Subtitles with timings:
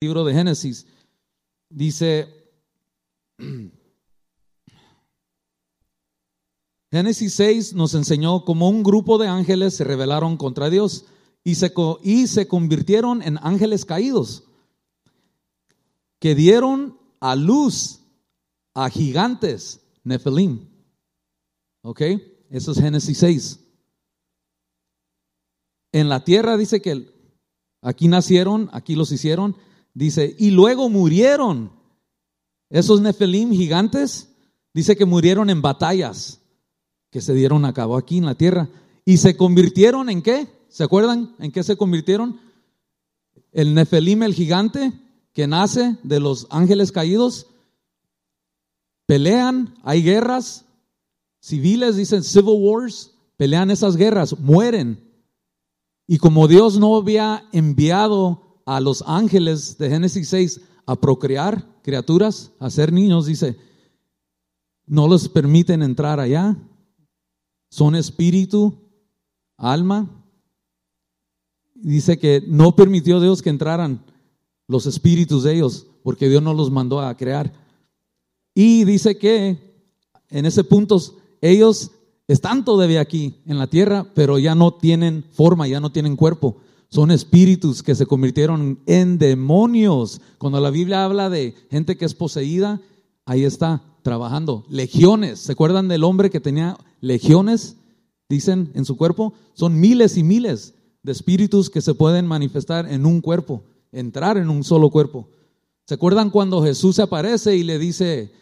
[0.00, 0.86] libro de Génesis.
[1.68, 2.32] Dice,
[6.92, 11.06] Génesis 6 nos enseñó cómo un grupo de ángeles se rebelaron contra Dios
[11.42, 11.72] y se,
[12.02, 14.44] y se convirtieron en ángeles caídos,
[16.20, 18.00] que dieron a luz
[18.74, 20.68] a gigantes, Nefilim.
[21.82, 22.02] ¿Ok?
[22.50, 23.60] Eso es Génesis 6.
[25.90, 27.12] En la tierra dice que
[27.82, 29.56] aquí nacieron, aquí los hicieron,
[29.98, 31.72] dice, y luego murieron.
[32.70, 34.28] Esos Nefilim gigantes,
[34.72, 36.40] dice que murieron en batallas
[37.10, 38.68] que se dieron a cabo aquí en la tierra.
[39.04, 40.46] ¿Y se convirtieron en qué?
[40.68, 42.38] ¿Se acuerdan en qué se convirtieron?
[43.52, 44.92] El Nefelim, el gigante,
[45.32, 47.46] que nace de los ángeles caídos,
[49.06, 50.66] pelean, hay guerras
[51.40, 55.02] civiles, dicen civil wars, pelean esas guerras, mueren.
[56.06, 62.52] Y como Dios no había enviado a los ángeles de Génesis 6 a procrear criaturas,
[62.58, 63.56] a ser niños, dice,
[64.86, 66.54] no les permiten entrar allá,
[67.70, 68.74] son espíritu,
[69.56, 70.06] alma.
[71.76, 74.04] Dice que no permitió Dios que entraran
[74.66, 77.50] los espíritus de ellos, porque Dios no los mandó a crear.
[78.54, 79.56] Y dice que
[80.28, 81.00] en ese punto
[81.40, 81.92] ellos
[82.26, 86.60] están todavía aquí en la tierra, pero ya no tienen forma, ya no tienen cuerpo.
[86.90, 90.20] Son espíritus que se convirtieron en demonios.
[90.38, 92.80] Cuando la Biblia habla de gente que es poseída,
[93.26, 94.64] ahí está trabajando.
[94.70, 97.76] Legiones, ¿se acuerdan del hombre que tenía legiones,
[98.28, 99.34] dicen, en su cuerpo?
[99.52, 104.48] Son miles y miles de espíritus que se pueden manifestar en un cuerpo, entrar en
[104.48, 105.28] un solo cuerpo.
[105.84, 108.32] ¿Se acuerdan cuando Jesús se aparece y le dice,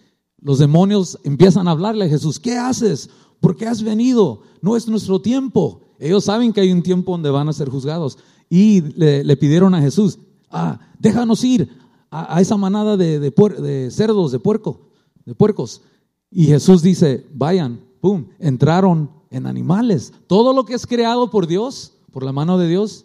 [0.40, 3.10] los demonios empiezan a hablarle a Jesús, ¿qué haces?
[3.40, 4.42] ¿Por qué has venido?
[4.62, 5.80] No es nuestro tiempo.
[5.98, 8.18] Ellos saben que hay un tiempo donde van a ser juzgados.
[8.48, 10.18] Y le, pidieron a Jesús,
[10.50, 11.68] ah, déjanos ir
[12.10, 14.86] a, esa manada de, de cerdos, de puerco
[15.26, 15.82] de puercos.
[16.30, 20.14] Y Jesús dice, vayan, pum, entraron en animales.
[20.26, 23.04] Todo lo que es creado por Dios, por la mano de Dios,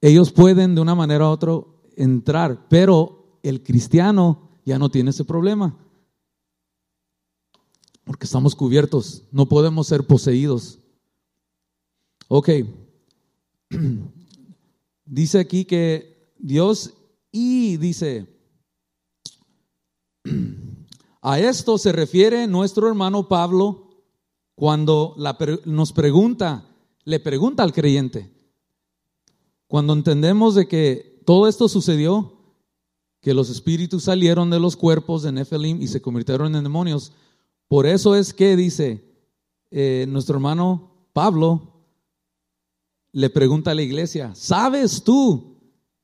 [0.00, 1.52] ellos pueden de una manera u otra
[1.96, 5.76] entrar, pero el cristiano ya no tiene ese problema.
[8.04, 10.78] Porque estamos cubiertos, no podemos ser poseídos.
[12.28, 12.50] Ok,
[15.04, 16.94] dice aquí que Dios
[17.30, 18.26] y dice,
[21.22, 23.88] a esto se refiere nuestro hermano Pablo
[24.54, 25.14] cuando
[25.64, 26.64] nos pregunta,
[27.04, 28.32] le pregunta al creyente,
[29.66, 32.32] cuando entendemos de que todo esto sucedió,
[33.20, 37.12] que los espíritus salieron de los cuerpos de Nephilim y se convirtieron en demonios,
[37.68, 39.04] por eso es que dice
[39.70, 41.77] eh, nuestro hermano Pablo,
[43.18, 45.56] le pregunta a la iglesia, ¿sabes tú?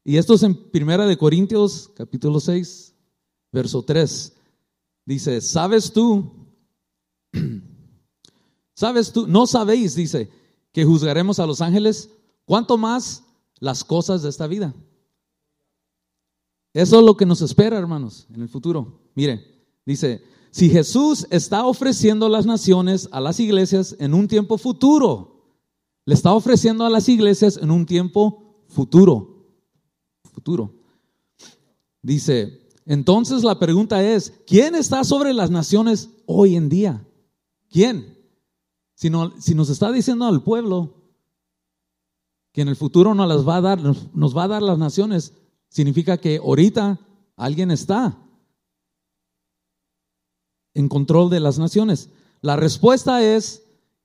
[0.02, 2.92] Y esto es en Primera de Corintios, capítulo 6,
[3.52, 4.34] verso 3.
[5.06, 6.48] Dice, ¿sabes tú?
[8.74, 9.28] ¿Sabes tú?
[9.28, 10.28] No sabéis, dice,
[10.72, 12.10] que juzgaremos a los ángeles,
[12.46, 13.22] ¿cuánto más
[13.60, 14.74] las cosas de esta vida?
[16.72, 19.02] Eso es lo que nos espera, hermanos, en el futuro.
[19.14, 19.40] Mire,
[19.86, 20.20] dice,
[20.50, 25.33] si Jesús está ofreciendo las naciones a las iglesias en un tiempo futuro,
[26.06, 29.46] le está ofreciendo a las iglesias en un tiempo futuro.
[30.32, 30.74] Futuro.
[32.02, 37.06] Dice, entonces la pregunta es, ¿quién está sobre las naciones hoy en día?
[37.70, 38.18] ¿Quién?
[38.94, 40.94] Si, si nos está diciendo al pueblo
[42.52, 45.32] que en el futuro nos las va a dar, nos va a dar las naciones,
[45.68, 47.00] significa que ahorita
[47.36, 48.16] alguien está
[50.74, 52.10] en control de las naciones.
[52.42, 53.63] La respuesta es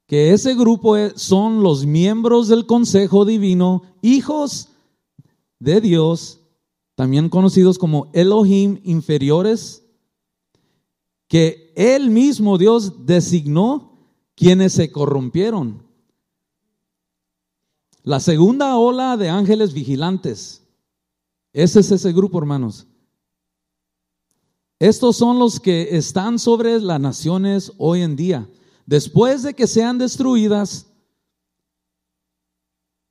[0.09, 4.69] que ese grupo son los miembros del Consejo Divino, hijos
[5.59, 6.39] de Dios
[6.95, 9.85] también conocidos como Elohim inferiores,
[11.27, 13.99] que él mismo Dios designó
[14.33, 15.83] quienes se corrompieron.
[18.01, 20.63] La segunda ola de ángeles vigilantes.
[21.53, 22.87] Ese es ese grupo, hermanos.
[24.79, 28.49] Estos son los que están sobre las naciones hoy en día.
[28.89, 30.87] Después de que sean destruidas,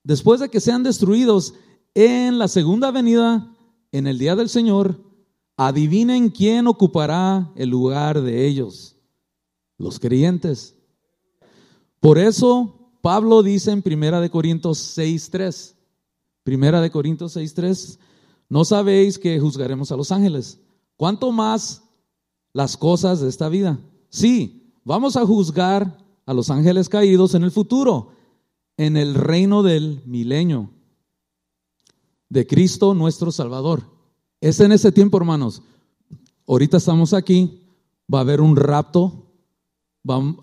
[0.02, 1.54] después de que sean destruidos
[1.94, 3.56] en la segunda venida
[3.92, 5.00] en el día del Señor,
[5.56, 8.96] adivinen quién ocupará el lugar de ellos,
[9.76, 10.74] los creyentes.
[12.00, 15.76] Por eso Pablo dice en Primera de Corintios 6:3,
[16.42, 18.00] Primera de Corintios 6:3,
[18.48, 20.58] no sabéis que juzgaremos a los ángeles,
[20.96, 21.84] ¿cuánto más
[22.52, 23.78] las cosas de esta vida?
[24.08, 24.57] Sí,
[24.88, 28.08] vamos a juzgar a los ángeles caídos en el futuro,
[28.78, 30.70] en el reino del milenio.
[32.30, 33.82] de Cristo nuestro Salvador.
[34.40, 35.62] Es en ese tiempo, hermanos.
[36.46, 37.62] Ahorita estamos aquí,
[38.12, 39.30] va a haber un rapto.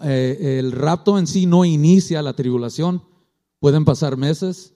[0.02, 3.04] Eh, el rapto en sí no inicia la tribulación.
[3.60, 4.74] Pueden pasar meses.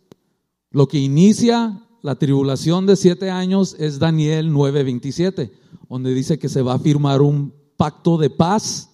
[0.69, 5.51] Lo que inicia la tribulación de siete años es Daniel 9:27,
[5.89, 8.88] donde dice que se va a firmar un pacto de paz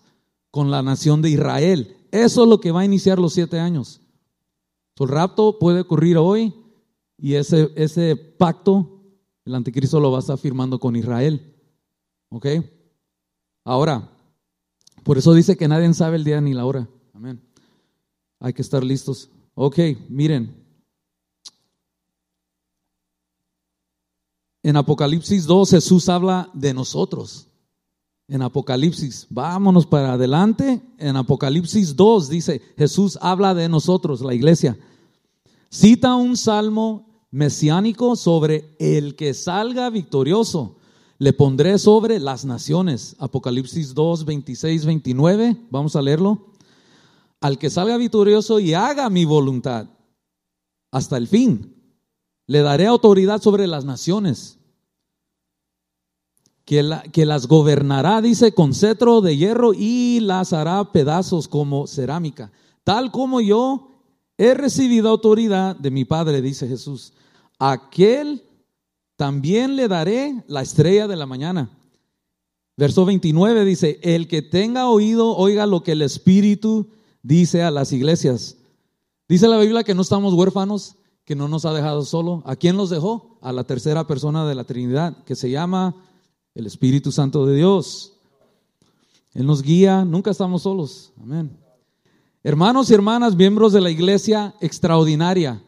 [0.55, 1.97] con la nación de Israel.
[2.11, 3.99] Eso es lo que va a iniciar los siete años.
[4.97, 6.53] El rapto puede ocurrir hoy
[7.17, 9.01] y ese, ese pacto
[9.43, 11.53] el anticristo lo va a estar firmando con Israel.
[12.29, 12.45] ¿Ok?
[13.65, 14.09] Ahora,
[15.03, 16.87] por eso dice que nadie sabe el día ni la hora.
[17.11, 17.45] Amén.
[18.39, 19.29] Hay que estar listos.
[19.55, 20.55] Ok, miren.
[24.63, 27.49] En Apocalipsis 2 Jesús habla de nosotros.
[28.27, 30.81] En Apocalipsis, vámonos para adelante.
[30.97, 34.77] En Apocalipsis 2 dice, Jesús habla de nosotros, la iglesia.
[35.69, 40.77] Cita un salmo mesiánico sobre el que salga victorioso.
[41.19, 43.15] Le pondré sobre las naciones.
[43.19, 45.57] Apocalipsis 2, 26, 29.
[45.69, 46.53] Vamos a leerlo.
[47.41, 49.87] Al que salga victorioso y haga mi voluntad
[50.91, 51.75] hasta el fin.
[52.47, 54.59] Le daré autoridad sobre las naciones,
[56.65, 62.51] que, las gobernará, dice, con cetro de hierro y las hará pedazos como cerámica.
[62.83, 63.91] Tal como yo
[64.37, 67.13] he recibido autoridad de mi Padre, dice Jesús.
[67.59, 68.43] Aquel
[69.15, 71.69] también le daré la estrella de la mañana.
[72.77, 76.89] Verso 29 dice, el que tenga oído, oiga lo que el Espíritu
[77.21, 78.57] dice a las iglesias.
[79.29, 80.95] Dice la Biblia que no estamos huérfanos,
[81.25, 82.41] que no nos ha dejado solo.
[82.45, 83.37] ¿A quién los dejó?
[83.41, 85.95] A la tercera persona de la Trinidad, que se llama
[86.55, 88.13] el Espíritu Santo de Dios.
[89.33, 91.11] Él nos guía, nunca estamos solos.
[91.21, 91.55] Amén.
[92.43, 95.61] Hermanos y hermanas, miembros de la iglesia extraordinaria,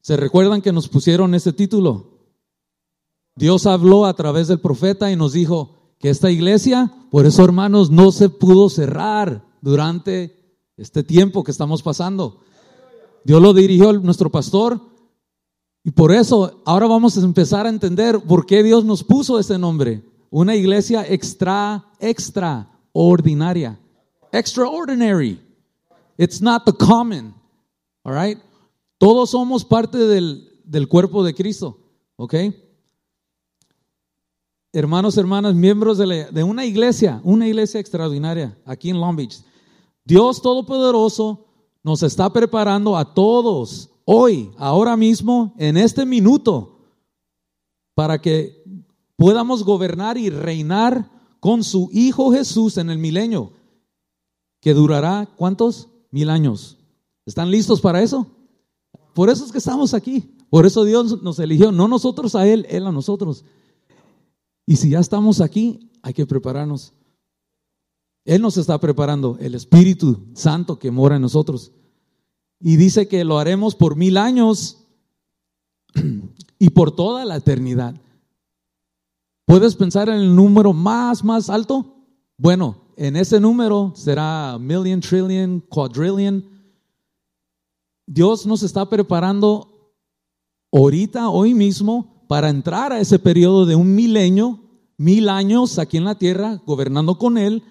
[0.00, 2.14] ¿se recuerdan que nos pusieron ese título?
[3.34, 7.90] Dios habló a través del profeta y nos dijo que esta iglesia, por eso hermanos,
[7.90, 12.42] no se pudo cerrar durante este tiempo que estamos pasando.
[13.24, 14.80] Dios lo dirigió nuestro pastor.
[15.84, 19.58] Y por eso ahora vamos a empezar a entender por qué Dios nos puso ese
[19.58, 20.02] nombre.
[20.30, 23.78] Una iglesia extra, extraordinaria.
[24.32, 25.38] Extraordinary.
[26.16, 27.34] It's not the common.
[28.02, 28.38] All right.
[28.96, 31.78] Todos somos parte del, del cuerpo de Cristo.
[32.16, 32.34] ¿Ok?
[34.72, 39.44] Hermanos, hermanas, miembros de, de una iglesia, una iglesia extraordinaria aquí en Long Beach.
[40.04, 41.46] Dios Todopoderoso
[41.82, 46.78] nos está preparando a todos hoy, ahora mismo, en este minuto,
[47.94, 48.64] para que
[49.16, 51.10] podamos gobernar y reinar
[51.40, 53.52] con su Hijo Jesús en el milenio,
[54.60, 55.88] que durará, ¿cuántos?
[56.10, 56.78] Mil años.
[57.26, 58.26] ¿Están listos para eso?
[59.14, 60.34] Por eso es que estamos aquí.
[60.50, 63.44] Por eso Dios nos eligió, no nosotros a Él, Él a nosotros.
[64.66, 66.92] Y si ya estamos aquí, hay que prepararnos.
[68.24, 71.72] Él nos está preparando, el Espíritu Santo que mora en nosotros.
[72.60, 74.86] Y dice que lo haremos por mil años
[76.58, 77.94] y por toda la eternidad.
[79.46, 82.06] ¿Puedes pensar en el número más, más alto?
[82.38, 86.44] Bueno, en ese número será million, trillion, quadrillion.
[88.06, 89.94] Dios nos está preparando
[90.72, 94.60] ahorita, hoy mismo, para entrar a ese periodo de un milenio,
[94.96, 97.62] mil años aquí en la tierra, gobernando con Él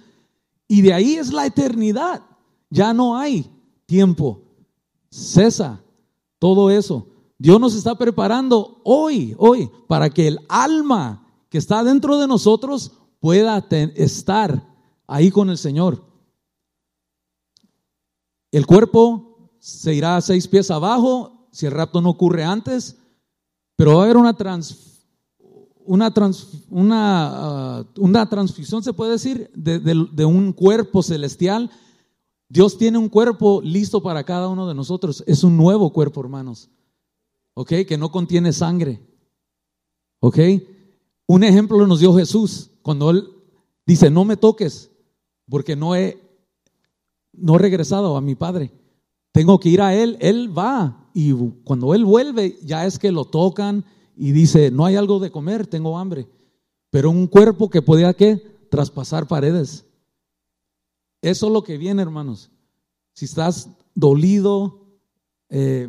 [0.68, 2.22] y de ahí es la eternidad.
[2.70, 3.50] Ya no hay
[3.86, 4.43] tiempo.
[5.14, 5.84] Cesa
[6.40, 7.08] todo eso.
[7.38, 12.94] Dios nos está preparando hoy, hoy, para que el alma que está dentro de nosotros
[13.20, 13.64] pueda
[13.96, 14.68] estar
[15.06, 16.04] ahí con el Señor.
[18.52, 22.98] El cuerpo se irá a seis pies abajo si el rapto no ocurre antes,
[23.76, 24.94] pero va a haber una transformación
[25.86, 26.14] una,
[26.70, 27.28] una,
[27.80, 31.70] ah, una transfusión, se puede decir, de, un cuerpo celestial.
[32.54, 35.24] Dios tiene un cuerpo listo para cada uno de nosotros.
[35.26, 36.70] Es un nuevo cuerpo, hermanos.
[37.56, 37.70] ¿Ok?
[37.88, 39.02] Que no contiene sangre.
[40.20, 40.38] ¿Ok?
[41.26, 43.28] Un ejemplo nos dio Jesús cuando Él
[43.88, 44.92] dice, no me toques,
[45.50, 46.22] porque no he,
[47.32, 48.72] no regresado a mi Padre.
[49.32, 50.16] Tengo que ir a Él.
[50.20, 51.10] Él va.
[51.16, 51.34] Y
[51.64, 53.84] cuando Él vuelve, ya es que lo tocan
[54.16, 56.28] y dice, no hay algo de comer, tengo hambre.
[56.92, 58.68] Pero un cuerpo que podía qué?
[58.70, 59.88] Traspasar paredes.
[61.24, 62.52] Eso es lo que viene, hermanos.
[63.14, 64.98] Si estás dolido,
[65.48, 65.88] eh,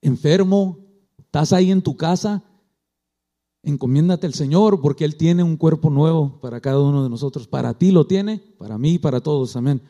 [0.00, 0.78] enfermo,
[1.18, 2.44] estás ahí en tu casa,
[3.64, 7.48] encomiéndate al Señor porque Él tiene un cuerpo nuevo para cada uno de nosotros.
[7.48, 9.56] Para ti lo tiene, para mí y para todos.
[9.56, 9.82] Amén.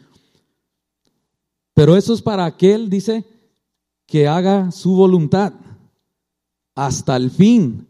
[1.74, 3.26] Pero eso es para aquel, dice,
[4.06, 5.52] que haga su voluntad.
[6.74, 7.86] hasta el fin.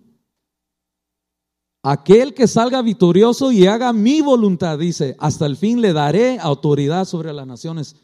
[1.85, 7.05] Aquel que salga victorioso y haga mi voluntad, dice, hasta el fin le daré autoridad
[7.07, 7.97] sobre las naciones.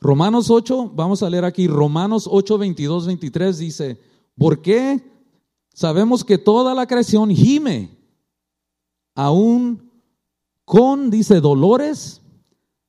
[0.00, 4.00] Romanos 8, vamos a leer aquí, Romanos 8, 22, 23 dice,
[4.36, 5.02] ¿por qué
[5.74, 7.98] sabemos que toda la creación gime
[9.16, 9.90] aún
[10.64, 12.22] con, dice, dolores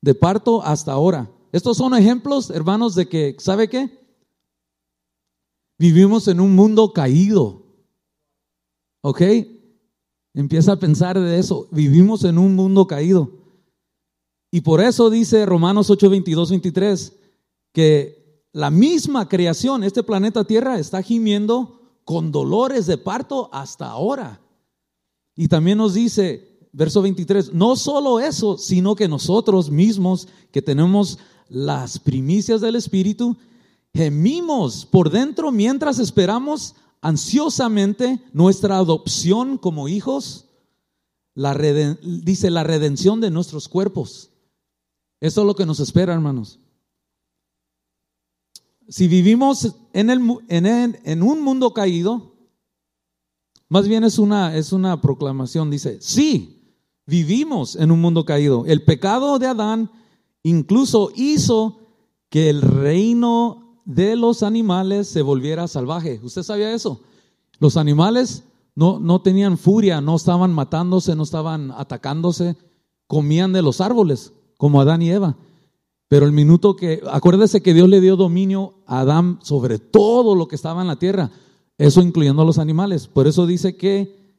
[0.00, 1.28] de parto hasta ahora?
[1.50, 3.98] Estos son ejemplos, hermanos, de que, ¿sabe qué?
[5.76, 7.67] Vivimos en un mundo caído.
[9.02, 9.22] ¿Ok?
[10.34, 11.68] Empieza a pensar de eso.
[11.70, 13.30] Vivimos en un mundo caído.
[14.50, 17.12] Y por eso dice Romanos 8, 22, 23,
[17.72, 24.40] que la misma creación, este planeta Tierra, está gimiendo con dolores de parto hasta ahora.
[25.36, 31.18] Y también nos dice, verso 23, no solo eso, sino que nosotros mismos que tenemos
[31.48, 33.36] las primicias del Espíritu,
[33.94, 40.46] gemimos por dentro mientras esperamos ansiosamente nuestra adopción como hijos,
[41.34, 44.30] la dice la redención de nuestros cuerpos.
[45.20, 46.60] Eso es lo que nos espera, hermanos.
[48.88, 52.34] Si vivimos en, el, en, en un mundo caído,
[53.68, 56.74] más bien es una, es una proclamación, dice, sí,
[57.06, 58.64] vivimos en un mundo caído.
[58.66, 59.90] El pecado de Adán
[60.42, 61.80] incluso hizo
[62.30, 66.20] que el reino de los animales se volviera salvaje.
[66.22, 67.00] ¿Usted sabía eso?
[67.58, 72.54] Los animales no, no tenían furia, no estaban matándose, no estaban atacándose,
[73.06, 75.38] comían de los árboles, como Adán y Eva.
[76.06, 80.48] Pero el minuto que, acuérdese que Dios le dio dominio a Adán sobre todo lo
[80.48, 81.30] que estaba en la tierra,
[81.78, 83.08] eso incluyendo a los animales.
[83.08, 84.36] Por eso dice que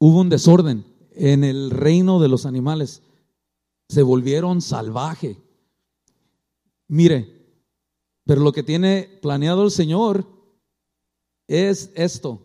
[0.00, 3.02] hubo un desorden en el reino de los animales.
[3.88, 5.38] Se volvieron salvaje.
[6.88, 7.41] Mire,
[8.24, 10.26] pero lo que tiene planeado el Señor
[11.48, 12.42] es esto.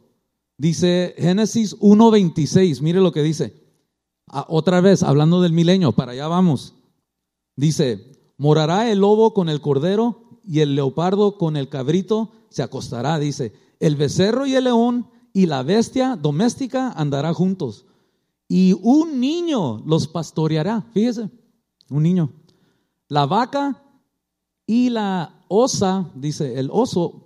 [0.58, 3.54] Dice Génesis 1.26, mire lo que dice.
[4.28, 6.74] Ah, otra vez, hablando del milenio, para allá vamos.
[7.56, 13.20] Dice, morará el lobo con el cordero y el leopardo con el cabrito se acostará,
[13.20, 13.54] dice.
[13.80, 17.86] El becerro y el león y la bestia doméstica andará juntos.
[18.48, 21.30] Y un niño los pastoreará, fíjese,
[21.90, 22.32] un niño.
[23.10, 23.84] La vaca
[24.66, 27.26] y la osa, dice, el oso,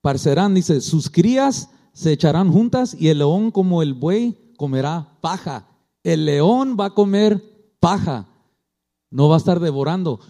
[0.00, 5.66] parecerán, dice, sus crías se echarán juntas y el león como el buey comerá paja.
[6.02, 7.42] El león va a comer
[7.80, 8.28] paja,
[9.10, 10.20] no va a estar devorando.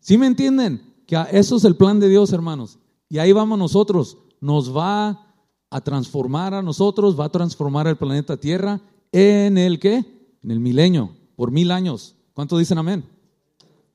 [0.00, 0.82] ¿Sí me entienden?
[1.06, 2.78] Que eso es el plan de Dios, hermanos.
[3.08, 4.16] Y ahí vamos nosotros.
[4.40, 5.26] Nos va
[5.70, 8.80] a transformar a nosotros, va a transformar el planeta Tierra
[9.12, 10.04] en el qué?
[10.42, 12.16] En el milenio, por mil años.
[12.32, 13.04] ¿Cuánto dicen amén?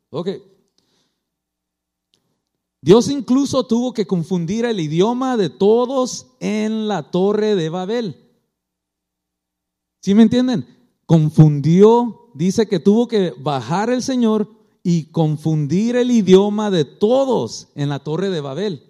[0.10, 0.30] Ok.
[2.86, 8.16] Dios incluso tuvo que confundir el idioma de todos en la torre de Babel.
[10.04, 10.68] ¿Sí me entienden?
[11.08, 14.52] Confundió, dice que tuvo que bajar el Señor
[14.84, 18.84] y confundir el idioma de todos en la torre de Babel.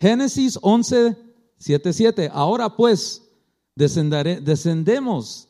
[0.00, 1.14] Génesis 11,
[1.58, 2.30] 7, 7.
[2.32, 3.28] Ahora pues,
[3.76, 5.48] descendemos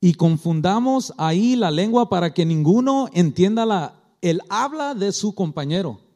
[0.00, 6.07] y confundamos ahí la lengua para que ninguno entienda la, el habla de su compañero.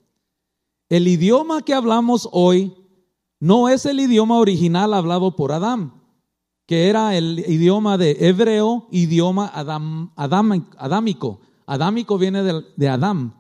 [0.92, 2.76] El idioma que hablamos hoy
[3.40, 5.94] no es el idioma original hablado por Adán,
[6.66, 9.50] que era el idioma de hebreo, idioma
[10.16, 11.40] adámico.
[11.64, 13.34] Adámico viene de, de Adán.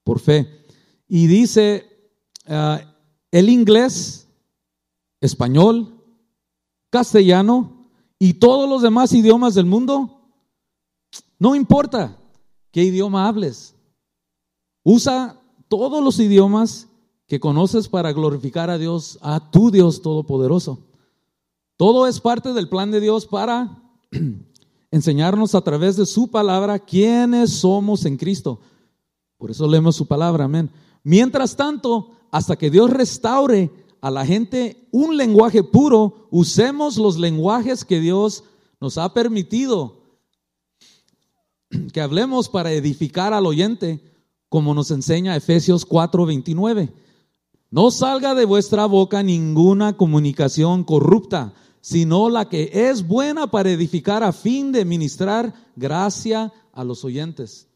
[0.03, 0.65] por fe.
[1.07, 1.85] Y dice
[2.47, 2.81] ah,
[3.31, 4.29] el inglés,
[5.19, 6.01] español,
[6.89, 7.89] castellano
[8.19, 10.29] y todos los demás idiomas del mundo,
[11.39, 12.17] no importa
[12.71, 13.75] qué idioma hables.
[14.83, 15.40] Usa
[15.71, 16.89] todos los idiomas
[17.27, 20.79] que conoces para glorificar a Dios, a tu Dios Todopoderoso.
[21.77, 23.81] Todo es parte del plan de Dios para
[24.91, 28.59] enseñarnos a través de su palabra quiénes somos en Cristo.
[29.37, 30.69] Por eso leemos su palabra, amén.
[31.05, 37.85] Mientras tanto, hasta que Dios restaure a la gente un lenguaje puro, usemos los lenguajes
[37.85, 38.43] que Dios
[38.81, 40.01] nos ha permitido
[41.93, 44.10] que hablemos para edificar al oyente,
[44.51, 46.91] como nos enseña Efesios 4:29.
[47.69, 54.23] No salga de vuestra boca ninguna comunicación corrupta, sino la que es buena para edificar
[54.23, 57.69] a fin de ministrar gracia a los oyentes.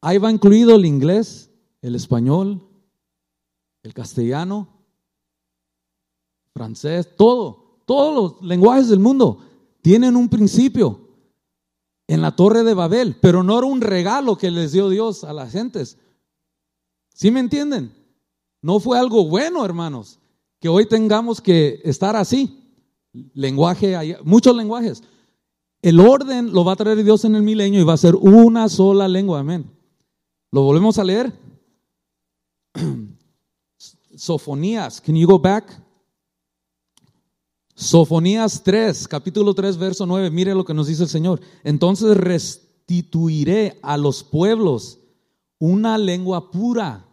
[0.00, 1.50] Ahí va incluido el inglés,
[1.82, 2.64] el español,
[3.82, 4.68] el castellano,
[6.52, 9.40] francés, todo, todos los lenguajes del mundo
[9.82, 11.03] tienen un principio
[12.06, 15.32] en la torre de Babel, pero no era un regalo que les dio Dios a
[15.32, 15.98] las gentes.
[17.14, 17.92] ¿Sí me entienden?
[18.60, 20.18] No fue algo bueno, hermanos,
[20.60, 22.60] que hoy tengamos que estar así.
[23.34, 25.02] Lenguaje, muchos lenguajes.
[25.80, 28.68] El orden lo va a traer Dios en el milenio y va a ser una
[28.68, 29.70] sola lengua, amén.
[30.50, 31.32] ¿Lo volvemos a leer?
[34.16, 35.83] Sofonías, can you go back?
[37.74, 41.40] Sofonías 3, capítulo 3, verso 9, mire lo que nos dice el Señor.
[41.64, 45.00] Entonces restituiré a los pueblos
[45.58, 47.04] una lengua pura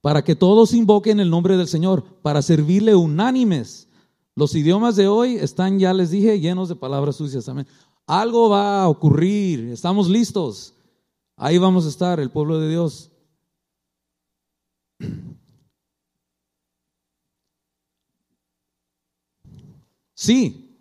[0.00, 3.88] para que todos invoquen el nombre del Señor, para servirle unánimes.
[4.34, 7.66] Los idiomas de hoy están, ya les dije, llenos de palabras sucias también.
[8.06, 10.72] Algo va a ocurrir, estamos listos.
[11.36, 13.10] Ahí vamos a estar, el pueblo de Dios.
[20.20, 20.76] Sí,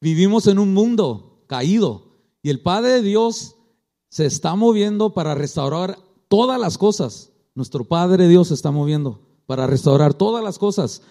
[0.00, 2.04] vivimos en un mundo caído
[2.40, 3.56] y el Padre de Dios
[4.10, 7.32] se está moviendo para restaurar todas las cosas.
[7.56, 11.02] Nuestro Padre Dios se está moviendo para restaurar todas las cosas.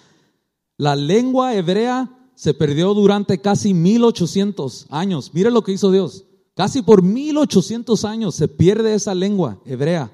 [0.77, 5.31] La lengua hebrea se perdió durante casi 1800 años.
[5.33, 6.23] Mire lo que hizo Dios.
[6.55, 10.09] Casi por 1800 años se pierde esa lengua hebrea.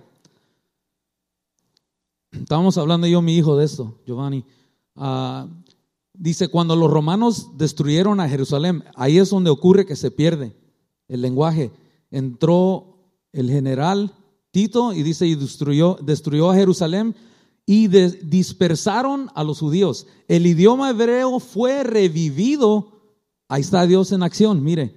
[2.32, 4.44] Estábamos hablando yo, mi hijo, de esto, Giovanni.
[4.96, 5.48] Ah,
[6.18, 10.56] Dice, cuando los romanos destruyeron a Jerusalén, ahí es donde ocurre que se pierde
[11.08, 11.72] el lenguaje.
[12.12, 12.98] Entró
[13.32, 14.14] el general
[14.52, 17.16] Tito y dice, y destruyó, destruyó a Jerusalén
[17.66, 20.08] y dispersaron a los judíos.
[20.28, 22.92] El idioma hebreo fue revivido.
[23.48, 24.96] Ahí está Dios en acción, mire.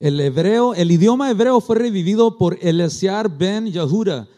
[0.00, 4.28] El hebreo, el idioma hebreo fue revivido por Eliezer ben Yahuda,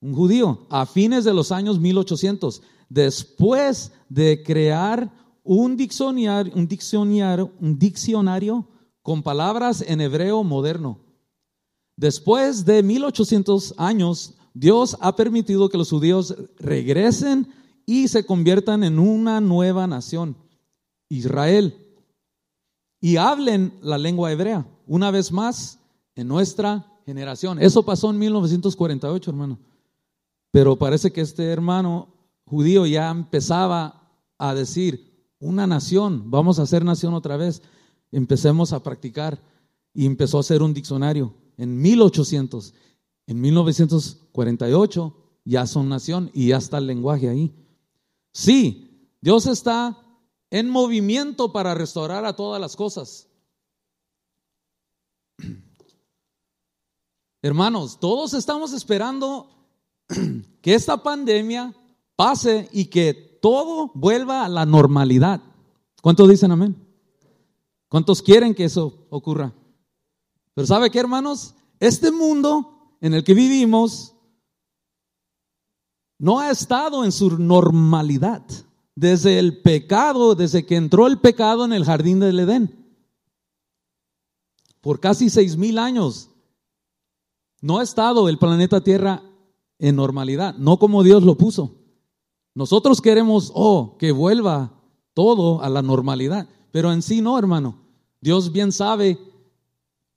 [0.00, 5.10] un judío, a fines de los años 1800, después de crear
[5.46, 8.68] un diccionario, un diccionario, un diccionario
[9.02, 10.98] con palabras en hebreo moderno.
[11.96, 17.48] Después de 1800 años, Dios ha permitido que los judíos regresen
[17.86, 20.36] y se conviertan en una nueva nación,
[21.08, 21.76] Israel,
[23.00, 25.78] y hablen la lengua hebrea, una vez más
[26.16, 27.62] en nuestra generación.
[27.62, 29.58] Eso pasó en 1948, hermano.
[30.50, 32.08] Pero parece que este hermano
[32.46, 35.05] judío ya empezaba a decir,
[35.38, 37.62] una nación, vamos a ser nación otra vez.
[38.12, 39.42] Empecemos a practicar
[39.92, 42.74] y empezó a ser un diccionario en 1800.
[43.26, 47.54] En 1948 ya son nación y ya está el lenguaje ahí.
[48.32, 49.98] Sí, Dios está
[50.50, 53.28] en movimiento para restaurar a todas las cosas.
[57.42, 59.50] Hermanos, todos estamos esperando
[60.62, 61.74] que esta pandemia
[62.14, 65.40] pase y que todo vuelva a la normalidad.
[66.02, 66.74] ¿Cuántos dicen amén?
[67.88, 69.54] ¿Cuántos quieren que eso ocurra?
[70.52, 71.54] Pero ¿sabe qué, hermanos?
[71.78, 74.16] Este mundo en el que vivimos
[76.18, 78.44] no ha estado en su normalidad
[78.96, 82.84] desde el pecado, desde que entró el pecado en el jardín del Edén.
[84.80, 86.30] Por casi seis mil años
[87.60, 89.22] no ha estado el planeta Tierra
[89.78, 91.85] en normalidad, no como Dios lo puso.
[92.56, 94.72] Nosotros queremos, oh, que vuelva
[95.12, 97.82] todo a la normalidad, pero en sí no, hermano.
[98.22, 99.18] Dios bien sabe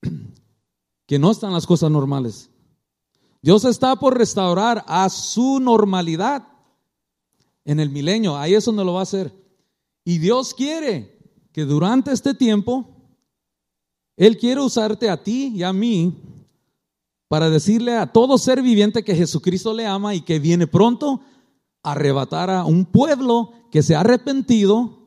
[1.06, 2.50] que no están las cosas normales.
[3.42, 6.48] Dios está por restaurar a su normalidad
[7.66, 9.34] en el milenio, ahí es donde lo va a hacer.
[10.06, 11.20] Y Dios quiere
[11.52, 12.88] que durante este tiempo,
[14.16, 16.16] Él quiere usarte a ti y a mí
[17.28, 21.20] para decirle a todo ser viviente que Jesucristo le ama y que viene pronto
[21.84, 25.00] arrebatar a un pueblo que se ha arrepentido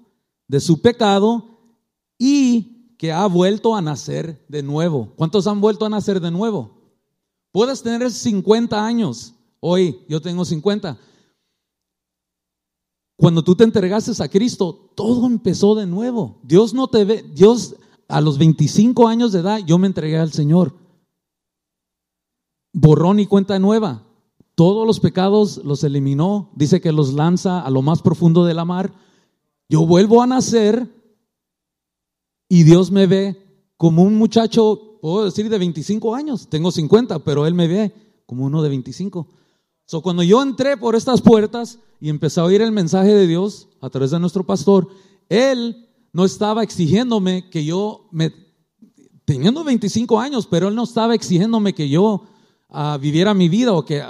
[0.49, 1.53] de su pecado
[2.19, 5.13] y que ha vuelto a nacer de nuevo.
[5.17, 6.83] ¿Cuántos han vuelto a nacer de nuevo?
[7.51, 9.35] Puedes tener 50 años.
[9.61, 10.99] Hoy yo tengo 50.
[13.17, 16.41] Cuando tú te entregaste a Cristo, todo empezó de nuevo.
[16.43, 17.77] Dios no te ve, Dios
[18.09, 20.75] a los 25 años de edad, yo me entregué al Señor.
[22.73, 24.07] Borrón y cuenta nueva.
[24.63, 26.53] Todos los pecados los eliminó.
[26.55, 28.95] Dice que los lanza a lo más profundo de la mar.
[29.69, 30.89] Yo vuelvo a nacer
[32.49, 33.37] y Dios me ve
[33.77, 36.47] como un muchacho, puedo decir, de 25 años.
[36.49, 37.93] Tengo 50, pero Él me ve
[38.25, 39.27] como uno de 25.
[39.85, 43.67] So, cuando yo entré por estas puertas y empecé a oír el mensaje de Dios
[43.81, 44.87] a través de nuestro pastor,
[45.29, 48.33] Él no estaba exigiéndome que yo, me,
[49.25, 52.23] teniendo 25 años, pero Él no estaba exigiéndome que yo
[52.69, 54.01] uh, viviera mi vida o que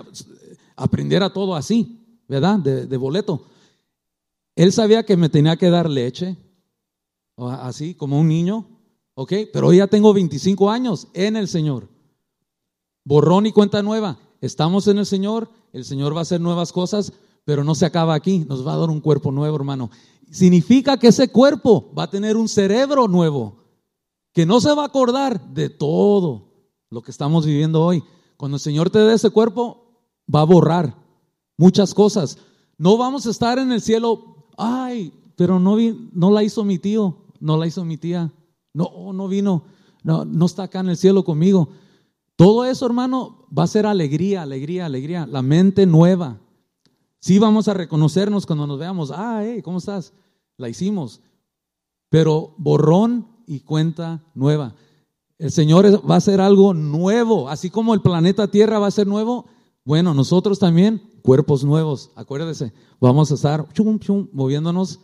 [0.83, 2.59] aprendiera todo así, ¿verdad?
[2.59, 3.47] De, de boleto.
[4.57, 6.37] Él sabía que me tenía que dar leche,
[7.37, 8.68] así como un niño,
[9.14, 9.33] ¿ok?
[9.53, 11.88] Pero hoy ya tengo 25 años en el Señor.
[13.05, 14.18] Borrón y cuenta nueva.
[14.40, 17.12] Estamos en el Señor, el Señor va a hacer nuevas cosas,
[17.45, 19.90] pero no se acaba aquí, nos va a dar un cuerpo nuevo, hermano.
[20.31, 23.57] Significa que ese cuerpo va a tener un cerebro nuevo,
[24.33, 26.53] que no se va a acordar de todo
[26.90, 28.03] lo que estamos viviendo hoy.
[28.37, 29.82] Cuando el Señor te dé ese cuerpo,
[30.32, 30.96] va a borrar
[31.56, 32.38] muchas cosas.
[32.78, 35.76] No vamos a estar en el cielo, ay, pero no,
[36.12, 38.32] no la hizo mi tío, no la hizo mi tía,
[38.74, 39.64] no, no vino,
[40.02, 41.68] no, no está acá en el cielo conmigo.
[42.37, 46.38] Todo eso, hermano, va a ser alegría, alegría, alegría, la mente nueva.
[47.20, 50.12] Sí vamos a reconocernos cuando nos veamos, ah, hey, ¿cómo estás?
[50.56, 51.20] La hicimos.
[52.08, 54.74] Pero borrón y cuenta nueva.
[55.38, 59.06] El Señor va a hacer algo nuevo, así como el planeta Tierra va a ser
[59.06, 59.46] nuevo.
[59.85, 62.11] Bueno, nosotros también, cuerpos nuevos.
[62.14, 65.01] Acuérdese, vamos a estar chum, chum, moviéndonos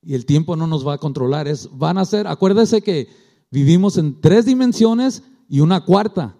[0.00, 1.48] y el tiempo no nos va a controlar.
[1.48, 3.08] Es, van a ser, acuérdese que
[3.50, 6.36] vivimos en tres dimensiones y una cuarta.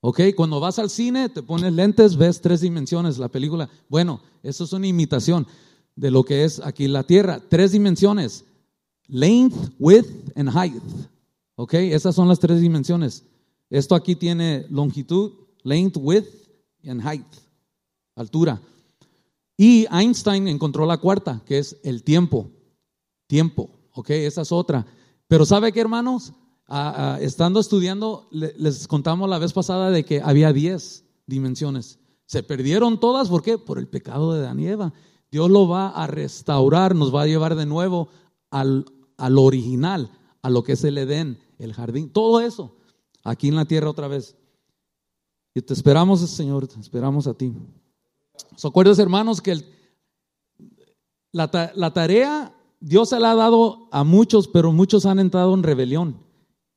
[0.00, 0.20] ¿Ok?
[0.36, 3.70] Cuando vas al cine, te pones lentes, ves tres dimensiones la película.
[3.88, 5.46] Bueno, eso es una imitación
[5.94, 7.40] de lo que es aquí la Tierra.
[7.48, 8.44] Tres dimensiones.
[9.06, 10.82] Length, width and height.
[11.54, 11.74] ¿Ok?
[11.74, 13.24] Esas son las tres dimensiones.
[13.70, 16.41] Esto aquí tiene longitud, length, width
[16.86, 17.26] and height.
[18.16, 18.60] Altura.
[19.56, 22.50] Y Einstein encontró la cuarta, que es el tiempo.
[23.26, 23.70] Tiempo.
[23.92, 24.10] ¿Ok?
[24.10, 24.86] Esa es otra.
[25.28, 26.32] Pero ¿sabe qué, hermanos?
[27.20, 31.98] estando estudiando, les contamos la vez pasada de que había 10 dimensiones.
[32.24, 33.58] Se perdieron todas, ¿por qué?
[33.58, 34.92] Por el pecado de Danieva.
[35.30, 38.08] Dios lo va a restaurar, nos va a llevar de nuevo
[38.50, 38.86] al,
[39.18, 42.76] al original, a lo que es el Edén, el jardín, todo eso,
[43.22, 44.36] aquí en la tierra otra vez.
[45.54, 47.52] Y te esperamos, Señor, te esperamos a ti.
[48.56, 49.62] ¿Se acuerdas, hermanos, que
[51.32, 55.62] la, la tarea Dios se la ha dado a muchos, pero muchos han entrado en
[55.62, 56.16] rebelión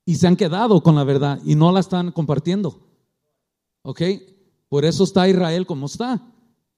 [0.05, 2.79] y se han quedado con la verdad y no la están compartiendo.
[3.81, 4.01] ¿Ok?
[4.69, 6.21] Por eso está Israel como está.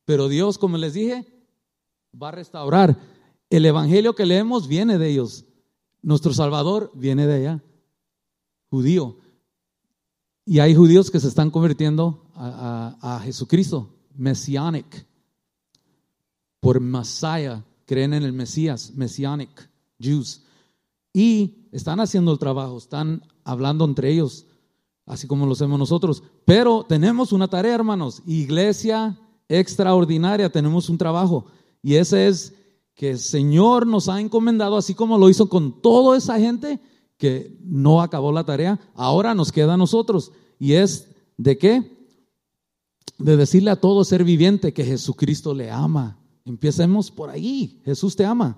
[0.05, 1.27] Pero Dios, como les dije,
[2.19, 2.97] va a restaurar.
[3.49, 5.43] El evangelio que leemos viene de ellos.
[6.01, 7.63] Nuestro Salvador viene de allá,
[8.69, 9.17] judío.
[10.49, 15.05] Y hay judíos que se están convirtiendo a, Jesucristo, messianic,
[16.61, 20.43] por Messiah, creen en el Mesías, messianic, Jews.
[21.11, 24.45] Y están haciendo el trabajo, están hablando entre ellos,
[25.05, 26.23] así como lo hacemos nosotros.
[26.45, 31.47] Pero tenemos una tarea, hermanos, iglesia extraordinaria, tenemos un trabajo.
[31.83, 32.53] Y ese es
[32.95, 36.79] que el Señor nos ha encomendado, así como lo hizo con toda esa gente
[37.17, 40.31] que no acabó la tarea, ahora nos queda a nosotros.
[40.59, 42.07] Y es de qué?
[43.17, 46.19] De decirle a todo ser viviente que Jesucristo le ama.
[46.45, 48.57] Empecemos por ahí, Jesús te ama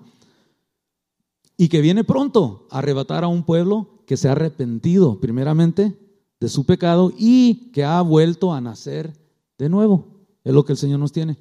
[1.60, 5.94] y que viene pronto a arrebatar a un pueblo que se ha arrepentido primeramente
[6.40, 9.12] de su pecado y que ha vuelto a nacer
[9.58, 10.24] de nuevo.
[10.42, 11.36] Es lo que el Señor nos tiene.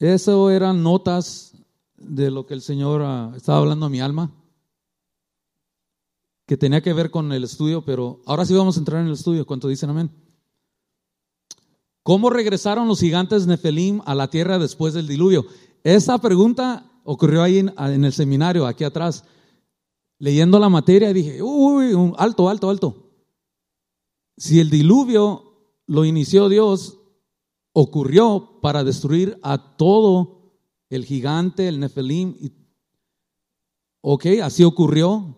[0.00, 1.52] Eso eran notas
[2.00, 4.34] de lo que el Señor ah, estaba hablando a mi alma,
[6.46, 9.12] que tenía que ver con el estudio, pero ahora sí vamos a entrar en el
[9.12, 9.46] estudio.
[9.46, 10.10] ¿Cuánto dicen amén?
[12.02, 15.46] ¿Cómo regresaron los gigantes Nefelim a la tierra después del diluvio?
[15.84, 19.24] Esa pregunta ocurrió ahí en, el seminario, aquí atrás,
[20.18, 23.10] leyendo la materia, dije, uy, alto, alto, alto.
[24.36, 26.98] Si el diluvio lo inició Dios,
[27.72, 30.39] ocurrió para destruir a todo
[30.90, 32.34] el gigante, el Nefelim.
[34.02, 35.36] Ok, así ocurrió.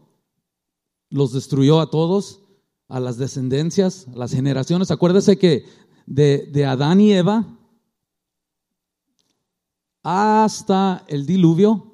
[1.10, 2.40] Los destruyó a todos,
[2.88, 4.90] a las descendencias, a las generaciones.
[4.90, 5.66] Acuérdese que
[6.06, 7.58] de, de Adán y Eva
[10.02, 11.92] hasta el diluvio,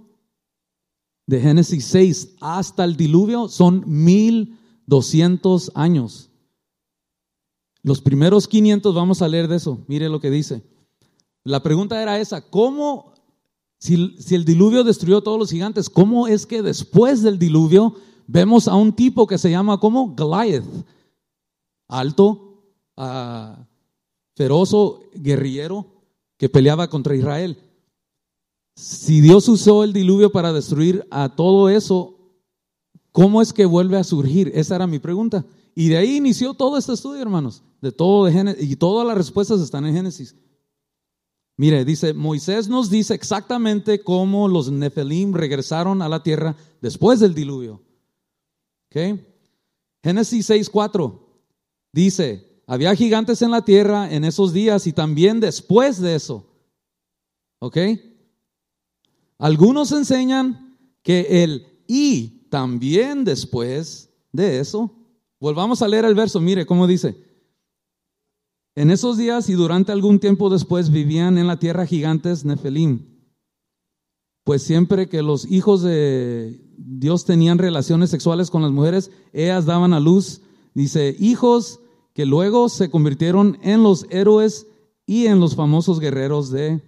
[1.27, 6.31] de Génesis 6 hasta el diluvio, son 1200 años.
[7.83, 10.63] Los primeros 500, vamos a leer de eso, mire lo que dice.
[11.45, 13.13] La pregunta era esa, ¿cómo,
[13.79, 17.95] si, el diluvio destruyó a todos los gigantes, cómo es que después del diluvio
[18.27, 20.65] vemos a un tipo que se llama como Goliath,
[21.87, 22.65] alto,
[22.97, 23.63] uh,
[24.35, 25.87] ferozo, guerrillero,
[26.37, 27.57] que peleaba contra Israel?
[28.75, 32.17] Si Dios usó el diluvio para destruir a todo eso,
[33.13, 34.51] ¿cómo es que vuelve a surgir?
[34.55, 35.45] Esa era mi pregunta.
[35.75, 39.17] Y de ahí inició todo este estudio, hermanos, de todo de Génesis, y todas las
[39.17, 40.35] respuestas están en Génesis.
[41.59, 47.35] Mire, dice, Moisés nos dice exactamente cómo los Nefelim regresaron a la tierra después del
[47.35, 47.83] diluvio.
[48.87, 49.21] ¿Ok?
[50.05, 51.19] Génesis 6.4
[51.93, 56.47] dice, había gigantes en la tierra en esos días y también después de eso.
[57.59, 57.77] ¿Ok?
[59.39, 64.95] Algunos enseñan que el y también después de eso.
[65.41, 67.28] Volvamos a leer el verso, mire cómo dice.
[68.79, 73.07] En esos días y durante algún tiempo después vivían en la tierra gigantes Nefelim.
[74.45, 79.95] Pues siempre que los hijos de Dios tenían relaciones sexuales con las mujeres, ellas daban
[79.95, 80.43] a luz,
[80.75, 81.81] dice, hijos
[82.15, 84.69] que luego se convirtieron en los héroes
[85.07, 86.81] y en los famosos guerreros de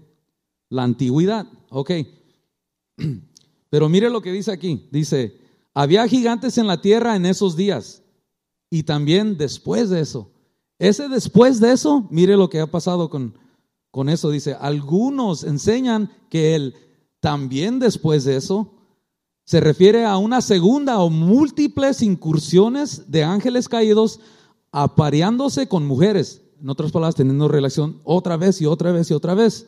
[0.68, 1.48] la antigüedad.
[1.70, 1.90] Ok.
[3.68, 4.88] Pero mire lo que dice aquí.
[4.92, 5.40] Dice,
[5.74, 8.05] había gigantes en la tierra en esos días
[8.70, 10.31] y también después de eso.
[10.80, 13.34] Ese después de eso, mire lo que ha pasado con,
[13.90, 14.30] con eso.
[14.30, 16.74] Dice, algunos enseñan que el
[17.20, 18.72] también después de eso
[19.44, 24.20] se refiere a una segunda o múltiples incursiones de ángeles caídos
[24.72, 26.40] apareándose con mujeres.
[26.62, 29.66] En otras palabras, teniendo relación otra vez y otra vez y otra vez.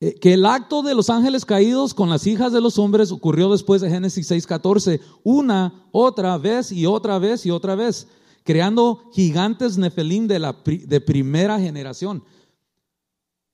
[0.00, 3.48] Eh, que el acto de los ángeles caídos con las hijas de los hombres ocurrió
[3.52, 8.08] después de Génesis 6:14, una, otra vez y otra vez y otra vez,
[8.46, 12.24] creando gigantes nefelim de, la, de primera generación.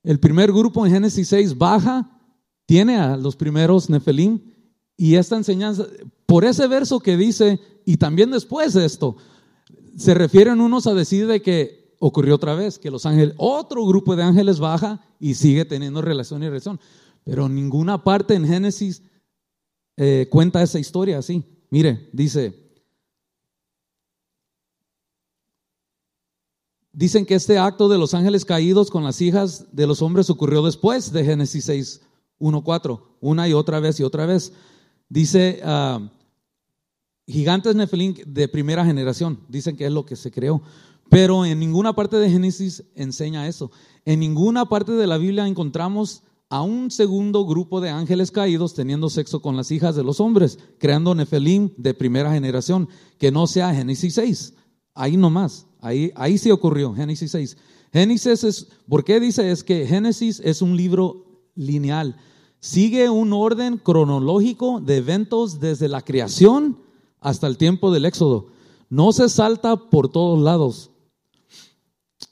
[0.03, 2.09] El primer grupo en Génesis 6 baja,
[2.65, 4.39] tiene a los primeros nefelim
[4.95, 5.85] y esta enseñanza,
[6.25, 9.17] por ese verso que dice, y también después de esto,
[9.97, 14.15] se refieren unos a decir de que ocurrió otra vez, que los ángeles, otro grupo
[14.15, 16.79] de ángeles baja y sigue teniendo relación y relación.
[17.23, 19.03] Pero ninguna parte en Génesis
[19.97, 21.43] eh, cuenta esa historia así.
[21.69, 22.62] Mire, dice,
[26.93, 30.63] dicen que este acto de los ángeles caídos con las hijas de los hombres ocurrió
[30.63, 32.01] después de Génesis 6,
[32.37, 34.53] 1, 4, una y otra vez y otra vez.
[35.09, 36.07] Dice, uh,
[37.27, 40.61] gigantes Nefelín de primera generación, dicen que es lo que se creó.
[41.09, 43.71] Pero en ninguna parte de Génesis enseña eso.
[44.05, 49.09] En ninguna parte de la Biblia encontramos a un segundo grupo de ángeles caídos teniendo
[49.09, 53.73] sexo con las hijas de los hombres, creando Nefelim de primera generación, que no sea
[53.73, 54.53] Génesis 6.
[54.93, 57.57] Ahí nomás, ahí, ahí sí ocurrió, Génesis 6.
[57.91, 59.51] Génesis es, ¿por qué dice?
[59.51, 62.15] Es que Génesis es un libro lineal.
[62.59, 66.79] Sigue un orden cronológico de eventos desde la creación
[67.19, 68.47] hasta el tiempo del Éxodo.
[68.89, 70.89] No se salta por todos lados.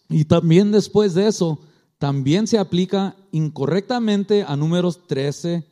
[0.10, 1.60] Y también después de eso,
[1.98, 5.64] también se aplica incorrectamente a números 13,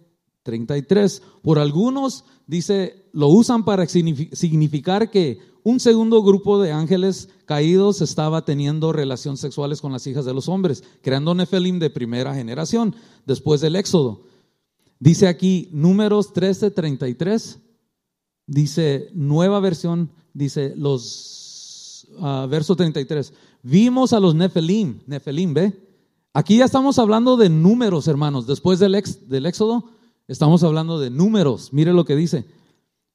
[0.44, 1.22] 33.
[1.42, 8.46] Por algunos, dice, lo usan para significar que un segundo grupo de ángeles caídos estaba
[8.46, 13.62] teniendo relaciones sexuales con las hijas de los hombres, creando Nefelim de primera generación, después
[13.62, 14.24] del Éxodo.
[15.00, 17.60] Dice aquí, números 13, 33,
[18.48, 25.74] dice, nueva versión, dice, los, uh, verso 33, Vimos a los Nefelim, Nefelim, ¿ve?
[26.34, 28.48] Aquí ya estamos hablando de números, hermanos.
[28.48, 29.90] Después del, ex, del Éxodo,
[30.30, 31.74] estamos hablando de números.
[31.74, 32.46] Mire lo que dice.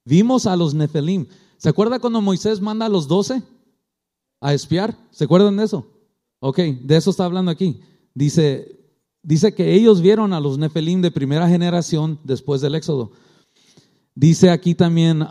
[0.05, 1.25] Vimos a los Nefelim.
[1.57, 3.41] ¿Se acuerda cuando Moisés manda a los doce
[4.39, 4.95] a espiar?
[5.09, 5.87] ¿Se acuerdan de eso?
[6.39, 7.81] Ok, de eso está hablando aquí.
[8.13, 8.79] Dice,
[9.23, 13.11] dice que ellos vieron a los Nefelim de primera generación después del Éxodo.
[14.13, 15.25] Dice aquí también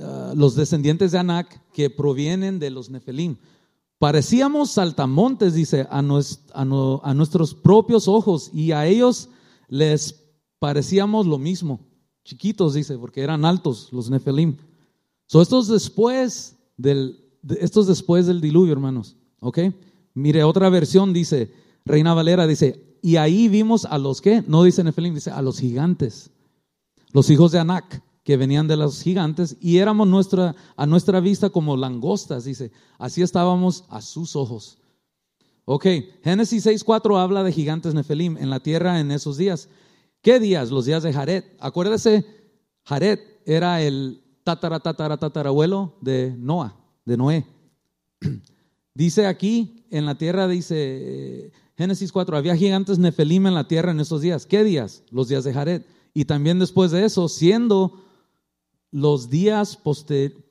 [0.00, 3.36] Ah, los descendientes de Anak que provienen de los Nefelim.
[3.98, 9.30] Parecíamos saltamontes, dice, a, a, nuestros propios ojos y a ellos
[9.68, 10.24] les
[10.58, 11.80] parecíamos lo mismo.
[12.24, 14.56] Chiquitos, dice, porque eran altos los Nefelim.
[15.26, 17.24] So, estos después del,
[17.60, 19.16] estos después del diluvio, hermanos.
[19.40, 19.58] ¿Ok?
[20.14, 21.52] Mire, otra versión dice,
[21.84, 25.60] Reina Valera dice, y ahí vimos a los que, no dice Nefelim, dice a los
[25.60, 26.30] gigantes,
[27.12, 31.50] los hijos de Anak, que venían de los gigantes, y éramos nuestra, a nuestra vista
[31.50, 34.78] como langostas, dice, así estábamos a sus ojos.
[35.68, 35.84] Ok,
[36.22, 39.68] Génesis 6.4 habla de gigantes Nefelim en la tierra en esos días.
[40.22, 40.70] ¿Qué días?
[40.70, 41.42] Los días de Jared.
[41.58, 42.24] Acuérdese,
[42.84, 47.46] Jared era el tatara, tatara, tatarabuelo de Noah, de Noé.
[48.94, 53.90] Dice aquí, en la tierra, dice eh, Génesis 4, había gigantes Nefelim en la tierra
[53.90, 54.46] en esos días.
[54.46, 55.02] ¿Qué días?
[55.10, 55.82] Los días de Jared.
[56.14, 58.04] Y también después de eso, siendo
[58.90, 59.76] los días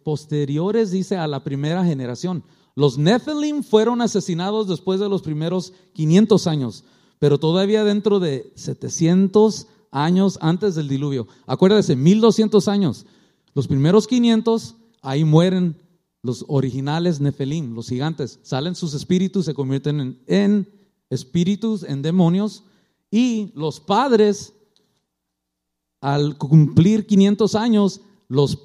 [0.04, 2.44] posteriores, dice, a la primera generación.
[2.76, 6.84] Los Nephilim fueron asesinados después de los primeros 500 años,
[7.20, 11.28] pero todavía dentro de 700 años antes del diluvio.
[11.48, 13.06] Acuérdese, 1200 años.
[13.54, 15.78] Los primeros 500, ahí mueren
[16.22, 18.40] los originales Nefelim, los gigantes.
[18.44, 20.70] Salen sus espíritus, se convierten en, en
[21.10, 22.64] espíritus, en demonios,
[23.10, 24.54] y los padres,
[26.02, 28.58] al cumplir 500 años, los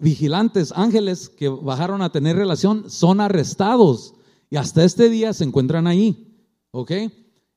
[0.00, 4.14] vigilantes, ángeles que bajaron a tener relación, son arrestados
[4.50, 6.26] y hasta este día se encuentran ahí.
[6.72, 6.92] ¿Ok?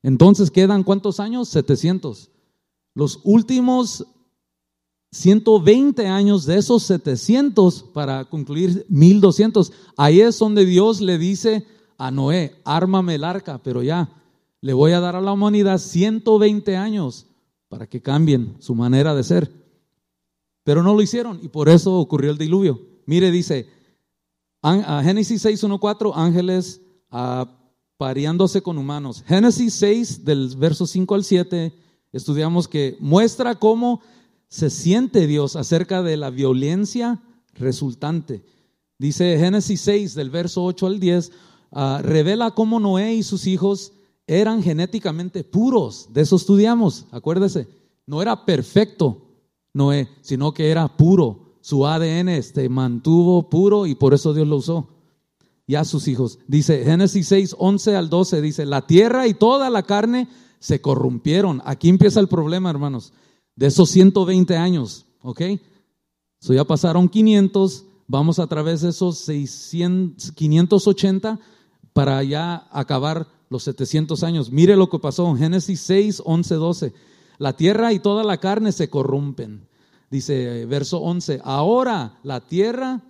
[0.02, 1.48] Entonces quedan cuántos años?
[1.48, 2.30] 700.
[2.94, 4.06] Los últimos
[5.12, 9.72] 120 años de esos 700 para concluir 1200.
[9.96, 14.10] Ahí es donde Dios le dice a Noé, ármame el arca, pero ya
[14.60, 17.26] le voy a dar a la humanidad 120 años
[17.68, 19.63] para que cambien su manera de ser.
[20.64, 22.80] Pero no lo hicieron y por eso ocurrió el diluvio.
[23.06, 23.68] Mire, dice
[25.02, 29.22] Génesis 6, 1, 4, ángeles apareándose con humanos.
[29.26, 31.72] Génesis 6, del verso 5 al 7,
[32.12, 34.00] estudiamos que muestra cómo
[34.48, 37.20] se siente Dios acerca de la violencia
[37.54, 38.42] resultante.
[38.98, 41.32] Dice Génesis 6, del verso 8 al 10,
[41.72, 43.92] ah, revela cómo Noé y sus hijos
[44.26, 46.08] eran genéticamente puros.
[46.10, 47.68] De eso estudiamos, acuérdese.
[48.06, 49.23] No era perfecto,
[49.74, 51.58] Noé, sino que era puro.
[51.60, 54.88] Su ADN este, mantuvo puro y por eso Dios lo usó.
[55.66, 56.38] Y a sus hijos.
[56.46, 61.60] Dice Génesis 6, 11 al 12, dice, la tierra y toda la carne se corrompieron.
[61.64, 63.12] Aquí empieza el problema, hermanos,
[63.56, 65.42] de esos 120 años, ¿ok?
[66.38, 71.40] So ya pasaron 500, vamos a través de esos 600, 580
[71.94, 74.52] para ya acabar los 700 años.
[74.52, 76.92] Mire lo que pasó, Génesis 6, 11, 12.
[77.38, 79.68] La tierra y toda la carne se corrompen.
[80.10, 83.02] Dice verso 11, ahora la tierra,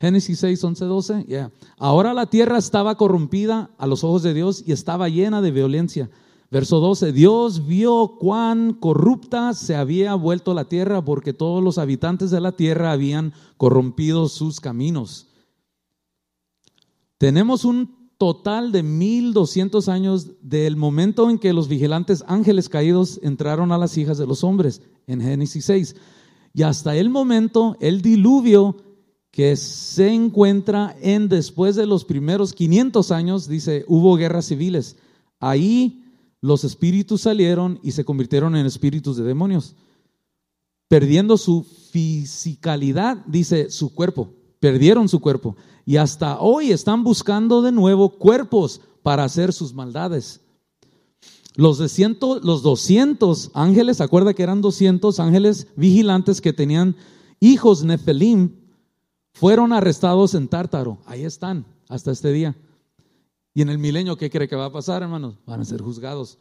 [0.00, 1.52] Génesis 6, 11, 12, yeah.
[1.78, 6.10] ahora la tierra estaba corrompida a los ojos de Dios y estaba llena de violencia.
[6.50, 12.30] Verso 12, Dios vio cuán corrupta se había vuelto la tierra porque todos los habitantes
[12.30, 15.28] de la tierra habían corrompido sus caminos.
[17.18, 23.72] Tenemos un total de 1200 años del momento en que los vigilantes ángeles caídos entraron
[23.72, 25.96] a las hijas de los hombres, en Génesis 6.
[26.52, 28.76] Y hasta el momento, el diluvio
[29.30, 34.96] que se encuentra en después de los primeros 500 años, dice, hubo guerras civiles.
[35.38, 36.04] Ahí
[36.42, 39.76] los espíritus salieron y se convirtieron en espíritus de demonios,
[40.88, 47.72] perdiendo su fisicalidad, dice, su cuerpo, perdieron su cuerpo y hasta hoy están buscando de
[47.72, 50.40] nuevo cuerpos para hacer sus maldades.
[51.56, 56.96] Los, de los 200 ángeles, acuerda que eran 200 ángeles vigilantes que tenían
[57.40, 58.56] hijos Nefelim,
[59.32, 60.98] fueron arrestados en Tártaro.
[61.06, 62.56] Ahí están, hasta este día.
[63.52, 65.36] Y en el milenio, ¿qué cree que va a pasar, hermanos?
[65.46, 66.38] Van a ser juzgados.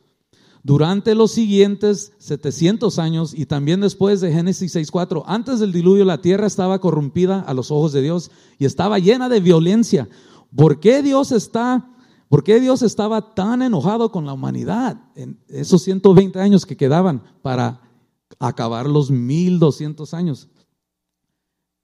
[0.63, 6.22] Durante los siguientes 700 años y también después de Génesis 6.4, antes del diluvio la
[6.22, 10.10] tierra estaba corrompida a los ojos de Dios y estaba llena de violencia.
[10.54, 11.89] ¿Por qué Dios está,
[12.28, 17.24] por qué Dios estaba tan enojado con la humanidad en esos 120 años que quedaban
[17.41, 17.82] para
[18.38, 20.50] acabar los 1200 años?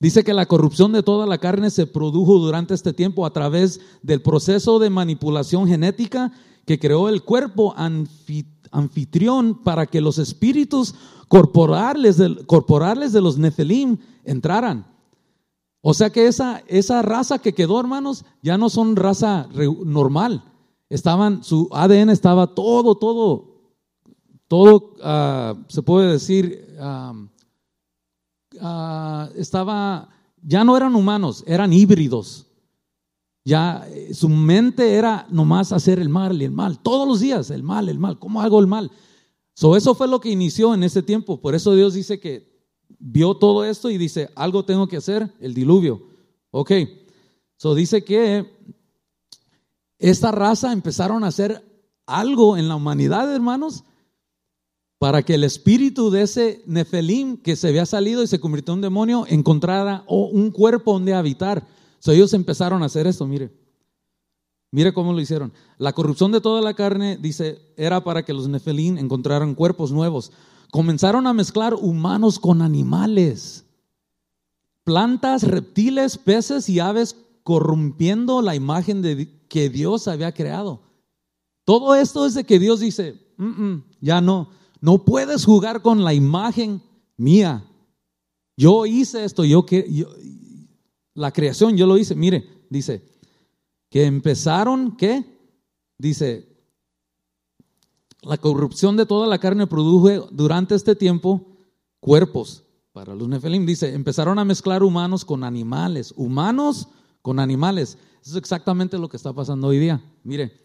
[0.01, 3.79] Dice que la corrupción de toda la carne se produjo durante este tiempo a través
[4.03, 6.33] del proceso de manipulación genética
[6.65, 10.95] que creó el cuerpo anfitrión anfitrión para que los espíritus
[11.27, 14.85] corporales de, de los Nefelim entraran.
[15.81, 19.47] O sea que esa, esa raza que quedó, hermanos, ya no son raza
[19.85, 20.43] normal.
[20.89, 23.55] Estaban, su ADN estaba todo, todo,
[24.47, 27.13] todo, ah, se puede decir, ah,
[29.35, 30.09] estaba,
[30.41, 32.47] ya no eran humanos, eran híbridos.
[33.45, 36.79] Ya eh, su mente era nomás hacer el mal y el mal.
[36.79, 38.17] Todos los días, el mal, el mal.
[38.17, 38.91] ¿Cómo hago el mal?
[39.53, 41.39] So, eso fue lo que inició en ese tiempo.
[41.39, 42.55] Por eso Dios dice que
[42.99, 46.01] vio todo esto y dice, algo tengo que hacer, el diluvio.
[46.49, 46.71] Ok.
[47.57, 48.51] So dice que
[49.99, 51.63] esta raza empezaron a hacer
[52.07, 53.83] algo en la humanidad, hermanos,
[54.97, 58.81] para que el espíritu de ese Nefelim que se había salido y se convirtió en
[58.81, 61.65] demonio encontrara un cuerpo donde habitar.
[62.13, 63.51] Ellos empezaron a hacer esto, mire.
[64.71, 65.53] Mire cómo lo hicieron.
[65.77, 70.31] La corrupción de toda la carne, dice, era para que los Nefelim encontraran cuerpos nuevos.
[70.71, 73.65] Comenzaron a mezclar humanos con animales,
[74.83, 80.81] plantas, reptiles, peces y aves, corrompiendo la imagen de, que Dios había creado.
[81.63, 83.17] Todo esto es de que Dios dice,
[84.01, 84.49] ya no,
[84.81, 86.81] no puedes jugar con la imagen
[87.15, 87.63] mía.
[88.57, 90.05] Yo hice esto, yo que
[91.15, 92.13] la creación yo lo hice.
[92.15, 93.03] Mire, dice
[93.89, 95.25] que empezaron ¿qué?
[95.97, 96.55] Dice
[98.21, 101.57] la corrupción de toda la carne produjo durante este tiempo
[101.99, 103.65] cuerpos para los nefelim.
[103.65, 106.87] Dice, empezaron a mezclar humanos con animales, humanos
[107.21, 107.97] con animales.
[108.21, 110.01] Eso es exactamente lo que está pasando hoy día.
[110.23, 110.59] Mire,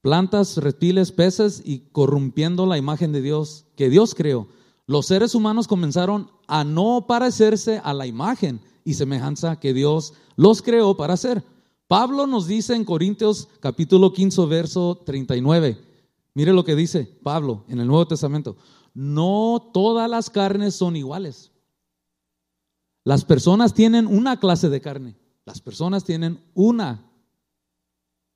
[0.00, 4.46] plantas, reptiles, peces y corrompiendo la imagen de Dios que Dios creó.
[4.86, 10.62] Los seres humanos comenzaron a no parecerse a la imagen y semejanza que Dios los
[10.62, 11.44] creó para hacer.
[11.88, 15.78] Pablo nos dice en Corintios capítulo 15, verso 39.
[16.34, 18.56] Mire lo que dice Pablo en el Nuevo Testamento.
[18.94, 21.50] No todas las carnes son iguales.
[23.04, 25.16] Las personas tienen una clase de carne.
[25.44, 27.12] Las personas tienen una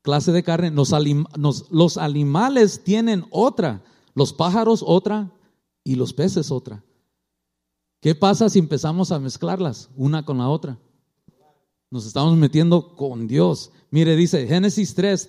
[0.06, 3.82] clase de carne, los animales tienen otra,
[4.14, 5.32] los pájaros otra
[5.82, 6.84] y los peces otra.
[8.06, 10.78] ¿Qué pasa si empezamos a mezclarlas una con la otra?
[11.90, 13.72] Nos estamos metiendo con Dios.
[13.90, 15.28] Mire, dice Génesis 3,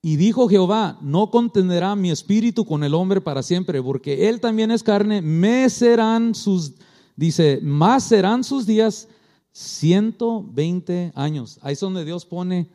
[0.00, 4.70] y dijo Jehová, no contenderá mi espíritu con el hombre para siempre, porque él también
[4.70, 6.72] es carne, me serán sus,
[7.16, 9.06] dice, más serán sus días
[9.52, 11.58] 120 años.
[11.60, 12.70] Ahí es donde Dios pone.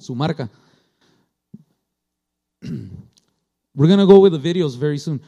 [0.00, 0.50] Su marca.
[2.60, 5.18] We're going to go with the videos very soon.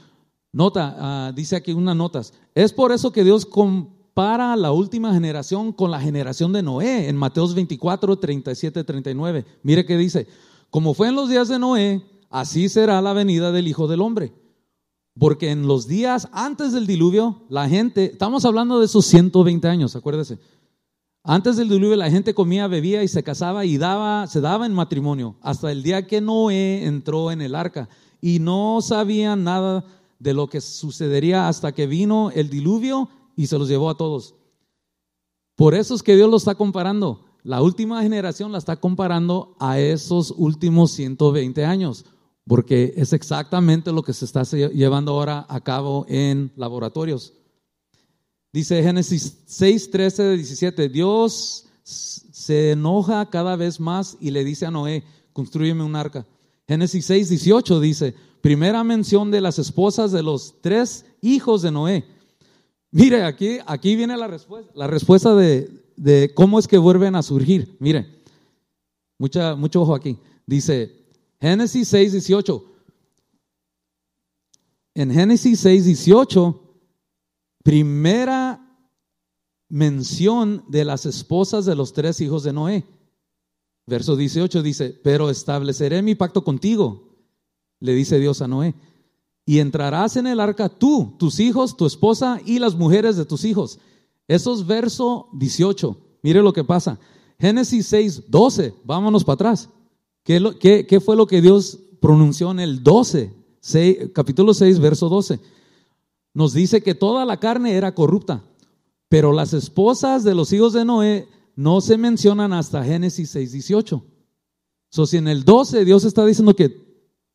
[0.52, 2.32] Nota, ah, dice aquí unas notas.
[2.54, 7.16] Es por eso que Dios compara la última generación con la generación de Noé en
[7.16, 9.44] Mateos 24, 37, 39.
[9.62, 10.26] Mire que dice,
[10.70, 14.32] como fue en los días de Noé, así será la venida del Hijo del Hombre.
[15.18, 19.94] Porque en los días antes del diluvio, la gente, estamos hablando de esos 120 años,
[19.94, 20.38] acuérdese,
[21.22, 24.72] antes del diluvio la gente comía, bebía y se casaba y daba, se daba en
[24.72, 27.88] matrimonio hasta el día que Noé entró en el arca
[28.22, 29.84] y no sabían nada
[30.20, 34.36] de lo que sucedería hasta que vino el diluvio y se los llevó a todos.
[35.56, 37.24] Por eso es que Dios lo está comparando.
[37.42, 42.04] La última generación la está comparando a esos últimos 120 años,
[42.46, 47.32] porque es exactamente lo que se está llevando ahora a cabo en laboratorios.
[48.52, 54.70] Dice Génesis 6, 13, 17, Dios se enoja cada vez más y le dice a
[54.70, 55.02] Noé,
[55.32, 56.26] construyeme un arca.
[56.70, 62.04] Génesis 6, 18 dice, primera mención de las esposas de los tres hijos de Noé.
[62.92, 67.24] Mire, aquí, aquí viene la respuesta, la respuesta de, de cómo es que vuelven a
[67.24, 67.76] surgir.
[67.80, 68.22] Mire,
[69.18, 70.16] mucha, mucho ojo aquí.
[70.46, 71.08] Dice
[71.40, 72.64] Génesis 6, 18.
[74.94, 76.60] En Génesis 6, 18
[77.64, 78.64] primera
[79.68, 82.86] mención de las esposas de los tres hijos de Noé.
[83.90, 87.08] Verso 18 dice, pero estableceré mi pacto contigo,
[87.80, 88.76] le dice Dios a Noé,
[89.44, 93.44] y entrarás en el arca tú, tus hijos, tu esposa y las mujeres de tus
[93.44, 93.80] hijos.
[94.28, 95.96] Eso es verso 18.
[96.22, 97.00] Mire lo que pasa.
[97.40, 99.68] Génesis 6, 12, vámonos para atrás.
[100.22, 103.34] ¿Qué, fue lo que Dios pronunció en el 12?
[104.14, 105.40] capítulo 6, verso 12
[106.32, 108.44] nos dice que toda la carne era corrupta,
[109.08, 114.04] pero las esposas de los hijos de Noé no se mencionan hasta Génesis 6, 18.
[114.90, 116.68] So, si en el 12 Dios está diciendo que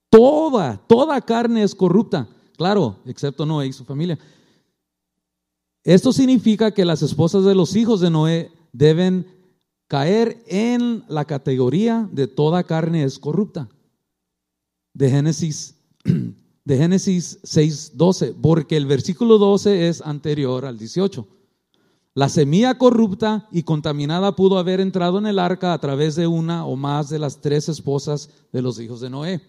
[0.09, 4.19] toda, toda carne es corrupta, claro, excepto Noé y su familia.
[5.83, 9.27] Esto significa que las esposas de los hijos de Noé deben
[9.87, 13.69] caer en la categoría de toda carne es corrupta.
[14.93, 15.75] De Génesis
[16.65, 21.27] de Génesis 6, 12, porque el versículo 12 es anterior al 18.
[22.15, 26.65] La semilla corrupta y contaminada pudo haber entrado en el arca a través de una
[26.65, 29.41] o más de las tres esposas de los hijos de Noé.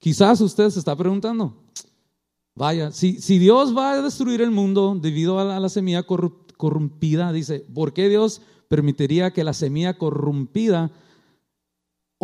[0.00, 1.62] Quizás usted se está preguntando,
[2.56, 6.02] vaya, si, si Dios va a destruir el mundo debido a la, a la semilla
[6.02, 10.90] corrompida, dice, ¿por qué Dios permitiría que la semilla corrompida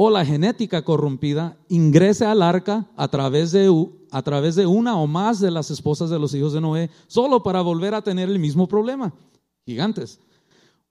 [0.00, 3.68] o la genética corrompida ingrese al arca a través, de,
[4.12, 7.42] a través de una o más de las esposas de los hijos de Noé, solo
[7.42, 9.12] para volver a tener el mismo problema.
[9.66, 10.20] Gigantes.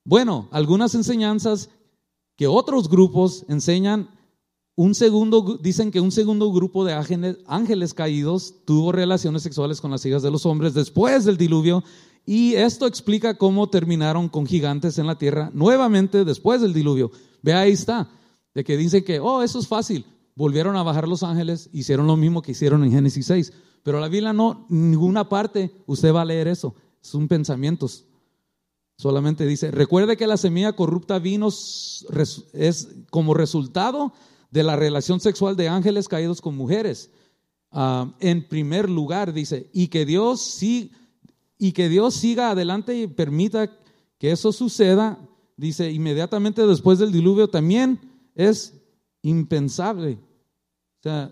[0.03, 1.69] Bueno, algunas enseñanzas
[2.35, 4.09] que otros grupos enseñan
[4.75, 9.89] un segundo, dicen que un segundo grupo de ángeles, ángeles caídos tuvo relaciones sexuales con
[9.89, 11.81] las hijas de los hombres después del diluvio
[12.25, 17.09] y esto explica cómo terminaron con gigantes en la tierra nuevamente después del diluvio.
[17.41, 18.09] Ve ahí está,
[18.57, 20.03] de que dice que, oh, eso es fácil.
[20.33, 23.53] Volvieron a bajar los ángeles, hicieron lo mismo que hicieron en Génesis 6.
[23.83, 26.73] Pero la Biblia no, ninguna parte usted va a leer eso.
[26.99, 28.05] Son pensamientos.
[28.97, 34.11] Solamente dice, recuerde que la semilla corrupta vino es como resultado
[34.49, 37.11] de la relación sexual de ángeles caídos con mujeres.
[37.69, 40.93] Ah, en primer lugar, dice, y que Dios sí,
[41.59, 43.71] y que Dios siga adelante y permita
[44.17, 45.19] que eso suceda,
[45.57, 48.06] dice, inmediatamente después del diluvio también
[48.37, 48.79] es
[49.23, 50.19] impensable.
[50.99, 51.31] O sea,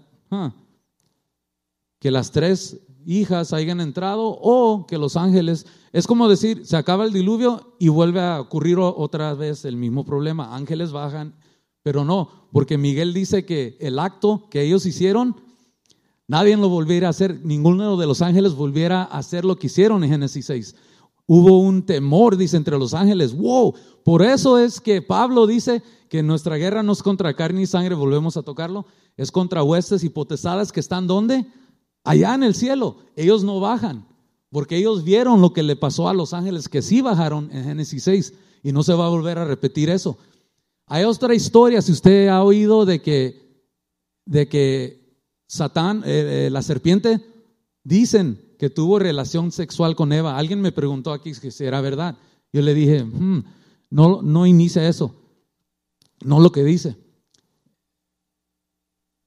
[1.99, 7.05] que las tres hijas hayan entrado o que los ángeles, es como decir, se acaba
[7.05, 10.55] el diluvio y vuelve a ocurrir otra vez el mismo problema.
[10.55, 11.35] Ángeles bajan,
[11.83, 15.35] pero no, porque Miguel dice que el acto que ellos hicieron,
[16.27, 20.03] nadie lo volviera a hacer, ninguno de los ángeles volviera a hacer lo que hicieron
[20.03, 20.75] en Génesis 6.
[21.27, 23.35] Hubo un temor, dice, entre los ángeles.
[23.35, 27.67] Wow, por eso es que Pablo dice que nuestra guerra no es contra carne y
[27.67, 28.85] sangre, volvemos a tocarlo,
[29.17, 31.45] es contra huestes y potestades que están donde?
[32.05, 32.97] allá en el cielo.
[33.17, 34.07] Ellos no bajan,
[34.49, 38.03] porque ellos vieron lo que le pasó a los ángeles que sí bajaron en Génesis
[38.03, 38.33] 6
[38.63, 40.17] y no se va a volver a repetir eso.
[40.87, 43.65] Hay otra historia, si usted ha oído de que,
[44.25, 47.19] de que Satán, eh, eh, la serpiente,
[47.83, 50.37] dicen que tuvo relación sexual con Eva.
[50.37, 52.17] Alguien me preguntó aquí si era verdad.
[52.53, 53.43] Yo le dije, hmm,
[53.89, 55.13] no, no inicia eso,
[56.25, 56.97] no lo que dice.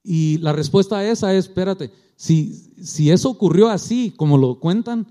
[0.02, 5.06] Y la respuesta a esa es, espérate, si, si eso ocurrió así, como lo cuentan,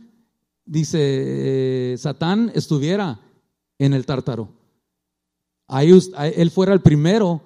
[0.65, 3.19] dice, eh, Satán estuviera
[3.77, 4.49] en el tártaro.
[5.67, 5.91] Ahí,
[6.35, 7.41] él fuera el primero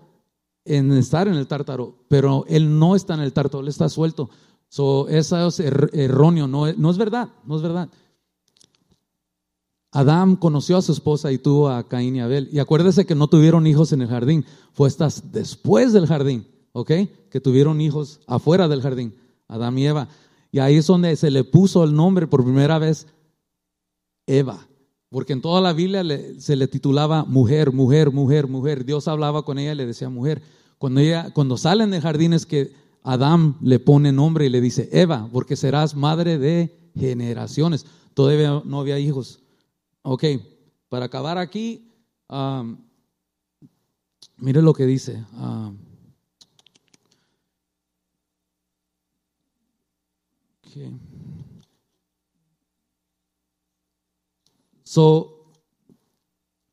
[0.63, 4.29] en estar en el tártaro, pero él no está en el tártaro, él está suelto.
[4.69, 7.89] So, eso es erróneo, no, no es verdad, no es verdad.
[9.91, 12.49] Adán conoció a su esposa y tuvo a Caín y Abel.
[12.51, 16.91] Y acuérdese que no tuvieron hijos en el jardín, fue hasta después del jardín, ¿ok?
[17.29, 19.13] Que tuvieron hijos afuera del jardín.
[19.47, 20.07] Adán y Eva.
[20.51, 23.07] Y ahí es donde se le puso el nombre por primera vez
[24.25, 24.65] Eva.
[25.09, 26.03] Porque en toda la Biblia
[26.39, 28.85] se le titulaba mujer, mujer, mujer, mujer.
[28.85, 30.41] Dios hablaba con ella y le decía mujer.
[30.77, 32.71] Cuando, ella, cuando salen de jardín es que
[33.03, 37.85] Adán le pone nombre y le dice Eva, porque serás madre de generaciones.
[38.13, 39.41] Todavía no había hijos.
[40.03, 40.23] Ok,
[40.89, 41.87] para acabar aquí,
[42.29, 42.77] um,
[44.37, 45.23] mire lo que dice.
[45.33, 45.77] Um,
[54.83, 55.45] So,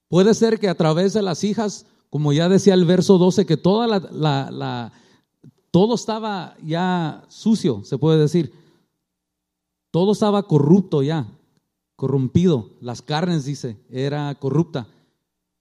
[0.09, 3.57] puede ser que a través de las hijas, como ya decía el verso 12, que
[3.57, 4.93] toda la,
[5.71, 8.53] todo estaba ya sucio, se puede decir.
[9.91, 11.29] Todo estaba corrupto ya,
[11.99, 12.71] corrompido.
[12.81, 14.87] Las carnes, dice, era corrupta.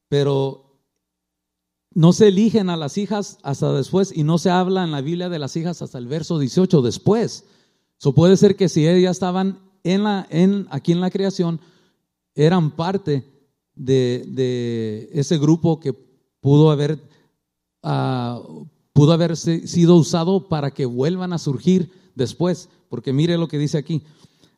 [0.07, 0.79] Pero
[1.95, 5.29] no se eligen a las hijas hasta después y no se habla en la Biblia
[5.29, 7.45] de las hijas hasta el verso 18 después.
[7.97, 11.59] So puede ser que si ellas estaban en la, en, aquí en la creación,
[12.35, 13.25] eran parte
[13.73, 15.93] de, ese grupo que
[16.39, 17.01] pudo haber,
[17.81, 18.63] uh,
[18.93, 22.69] pudo haber sido usado para que vuelvan a surgir después.
[22.89, 24.03] Porque mire lo que dice aquí.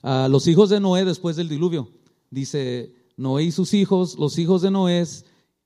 [0.01, 1.89] Los hijos de Noé después del diluvio.
[2.29, 5.05] Dice, Noé y sus hijos, los hijos de Noé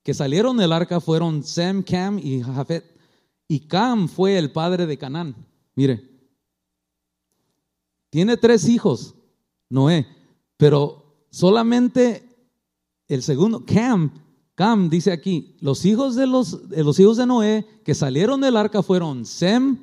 [0.03, 2.83] que salieron del arca fueron Sem, Cam y Jafet.
[3.47, 5.35] Y Cam fue el padre de Canaán.
[5.75, 6.09] Mire,
[8.09, 9.15] tiene tres hijos,
[9.69, 10.07] Noé,
[10.57, 12.29] pero solamente
[13.07, 14.11] el segundo, Cam,
[14.55, 18.83] Cam dice aquí, los hijos de los, los hijos de Noé que salieron del arca
[18.83, 19.77] fueron Sem,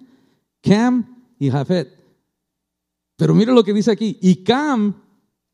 [0.60, 1.99] Cam y Jafet.
[3.20, 4.94] Pero mire lo que dice aquí, y Cam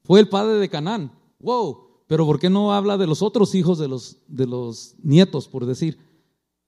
[0.05, 1.11] fue el padre de Canaán.
[1.41, 5.49] Wow, pero ¿por qué no habla de los otros hijos de los, de los nietos,
[5.49, 5.99] por decir?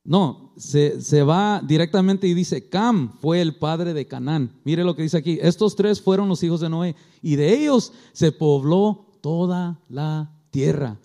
[0.03, 4.51] No, se, va directamente y dice, Cam fue el padre de Canaán.
[4.64, 7.92] Mire lo que dice aquí, estos tres fueron los hijos de Noé y de ellos
[8.12, 10.99] se pobló toda la tierra,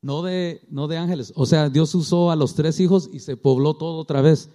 [0.00, 1.32] no de, no de ángeles.
[1.34, 4.48] O sea, Dios usó a los tres hijos y se pobló todo otra vez.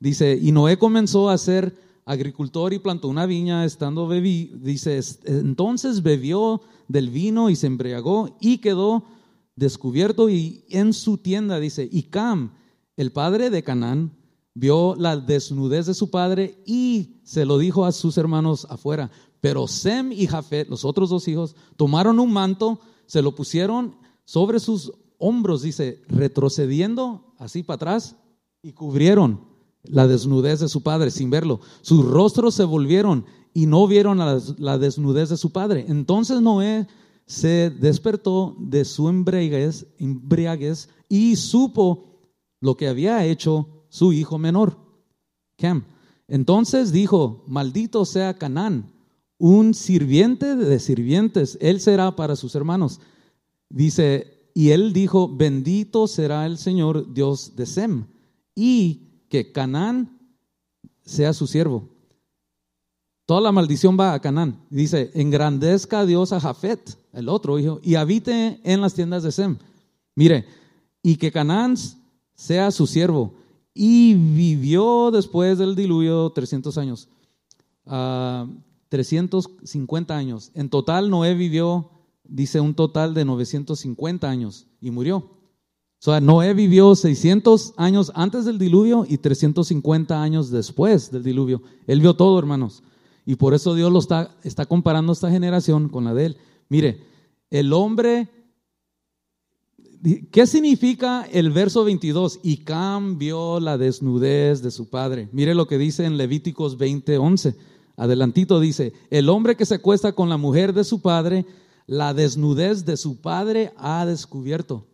[0.00, 6.02] Dice, y Noé comenzó a ser agricultor y plantó una viña, estando bebí, dice, entonces
[6.02, 9.04] bebió del vino y se embriagó y quedó
[9.56, 12.54] descubierto y en su tienda, dice, y Cam,
[12.96, 14.12] el padre de Canaán
[14.54, 19.10] vio la desnudez de su padre y se lo dijo a sus hermanos afuera.
[19.40, 24.60] Pero Sem y Jafet, los otros dos hijos, tomaron un manto, se lo pusieron sobre
[24.60, 28.16] sus hombros, dice, retrocediendo así para atrás
[28.62, 29.51] y cubrieron
[29.84, 31.60] la desnudez de su padre sin verlo.
[31.80, 33.24] Sus rostros se volvieron
[33.54, 35.84] y no vieron la, desnudez de su padre.
[35.88, 36.86] Entonces Noé
[37.26, 39.86] se despertó de su embriaguez,
[41.08, 44.76] y supo lo que había hecho su hijo menor,
[45.56, 45.84] Cam.
[46.28, 48.92] Entonces dijo, maldito sea Canaán,
[49.38, 53.00] un sirviente de sirvientes, él será para sus hermanos.
[53.68, 58.06] Dice, y él dijo, bendito será el Señor Dios de Sem,
[58.54, 60.20] y que Canaán
[61.00, 61.88] sea su siervo.
[63.24, 64.62] Toda la maldición va a Canaán.
[64.68, 69.32] Dice, engrandezca a Dios a Jafet, el otro hijo, y habite en las tiendas de
[69.32, 69.56] Sem.
[70.14, 70.44] Mire,
[71.02, 71.76] y que Canaán
[72.34, 73.32] sea su siervo.
[73.72, 77.08] Y vivió después del diluvio 300 años,
[77.86, 80.50] 350 ah, años.
[80.52, 81.88] En total Noé vivió,
[82.24, 85.41] dice, un total de 950 años y murió.
[86.02, 91.62] O sea, Noé vivió 600 años antes del diluvio y 350 años después del diluvio.
[91.86, 92.82] Él vio todo, hermanos.
[93.24, 96.36] Y por eso Dios lo está, comparando esta generación con la de él.
[96.68, 97.04] Mire,
[97.50, 98.28] el hombre
[100.32, 102.40] ¿Qué significa el verso 22?
[102.42, 105.28] Y cambió la desnudez de su padre.
[105.30, 107.54] Mire lo que dice en Levíticos 20:11.
[107.96, 111.46] Adelantito dice, el hombre que se acuesta con la mujer de su padre,
[111.86, 114.88] la desnudez de su padre ha descubierto.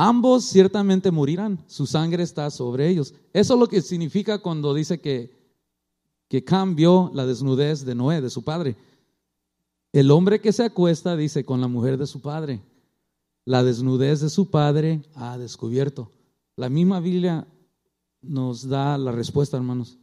[0.00, 3.14] Ambos ciertamente morirán, su sangre está sobre ellos.
[3.32, 5.36] Eso es lo que significa cuando dice que,
[6.28, 8.76] que cambió la desnudez de Noé, de su padre.
[9.92, 12.62] El hombre que se acuesta, dice, con la mujer de su padre
[13.44, 16.12] la desnudez de su padre ha descubierto.
[16.54, 17.48] La misma Biblia
[18.22, 19.98] nos da la respuesta, hermanos.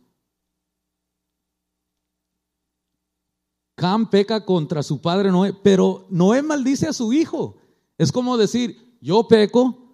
[3.76, 7.56] Cam peca contra su padre Noé, pero Noé maldice a su hijo.
[7.98, 9.85] Es como decir, yo peco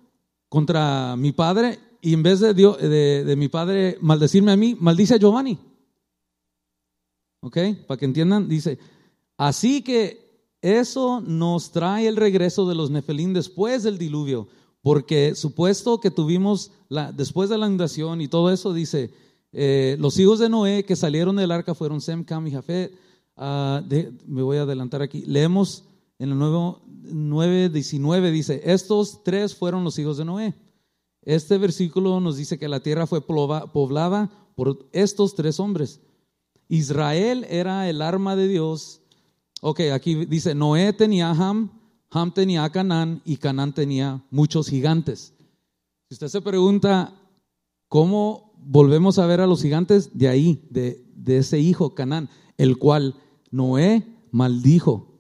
[0.52, 5.14] contra mi padre y en vez de, de, de mi padre maldecirme a mí, maldice
[5.14, 5.58] a Giovanni.
[7.40, 7.58] ¿Ok?
[7.88, 8.78] Para que entiendan, dice,
[9.38, 14.50] así que eso nos trae el regreso de los Nefelín después del diluvio,
[14.82, 19.14] porque supuesto que tuvimos, la, después de la inundación y todo eso, dice,
[19.54, 22.94] eh, los hijos de Noé que salieron del arca fueron Sem, Cam y Jafet.
[23.38, 23.82] Ah,
[24.28, 25.24] me voy a adelantar aquí.
[25.26, 25.86] Leemos
[26.20, 30.54] en el nuevo 9.19, dice, estos tres fueron los hijos de Noé.
[31.24, 36.02] Este versículo nos dice que la tierra fue poblada por estos tres hombres.
[36.68, 39.02] Israel era el arma de Dios
[39.64, 41.70] Ok, aquí dice, Noé tenía a Ham,
[42.10, 45.36] Ham tenía a Canaán y Canaán tenía muchos gigantes.
[46.10, 47.14] Si usted se pregunta,
[47.88, 50.18] ¿cómo volvemos a ver a los gigantes?
[50.18, 52.28] De ahí, de, de ese hijo Canaán,
[52.58, 53.16] el cual
[53.52, 55.11] Noé maldijo.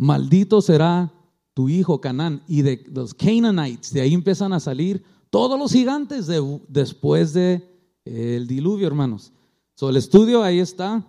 [0.00, 1.12] Maldito será
[1.52, 2.42] tu hijo Canaán.
[2.48, 6.26] Y de los Canaanites, de ahí empiezan a salir todos los gigantes
[6.68, 7.62] después del
[8.04, 9.32] de, el diluvio, hermanos.
[9.74, 11.06] So, el estudio ahí está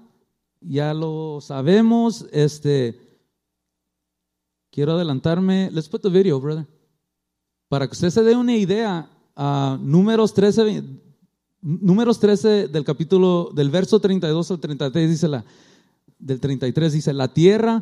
[0.62, 2.26] ya lo sabemos.
[2.32, 3.00] Este,
[4.72, 5.70] quiero adelantarme.
[5.72, 6.68] Let's put the video, brother.
[7.68, 10.84] Para que usted se dé una idea, uh, números 13,
[11.62, 15.46] números 13 del capítulo, del verso 32 al 33 dice la,
[16.20, 17.82] del 33 dice, la tierra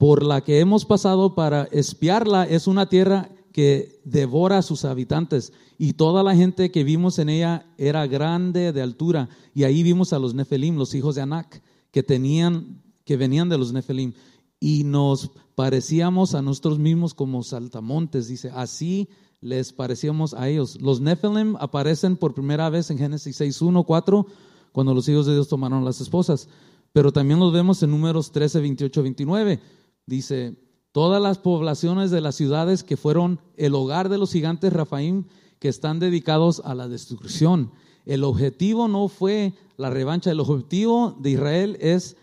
[0.00, 5.52] por la que hemos pasado para espiarla es una tierra que devora a sus habitantes
[5.76, 10.14] y toda la gente que vimos en ella era grande de altura y ahí vimos
[10.14, 14.14] a los Nefelim, los hijos de Anak que tenían, que venían de los Nefelim,
[14.58, 19.06] y nos parecíamos a nosotros mismos como saltamontes, dice, así
[19.42, 20.80] les parecíamos a ellos.
[20.80, 24.26] Los Nefelim aparecen por primera vez en Génesis 6, 1, 4,
[24.72, 26.48] cuando los hijos de Dios tomaron las esposas,
[26.94, 29.60] pero también los vemos en números 13, 28, 29.
[30.06, 30.56] Dice,
[30.92, 35.24] todas las poblaciones de las ciudades que fueron el hogar de los gigantes Rafaim,
[35.58, 37.72] que están dedicados a la destrucción.
[38.06, 40.30] El objetivo no fue la revancha.
[40.30, 42.16] El objetivo de Israel es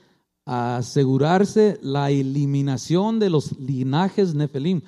[0.46, 4.82] asegurarse la eliminación de los linajes Nefelim.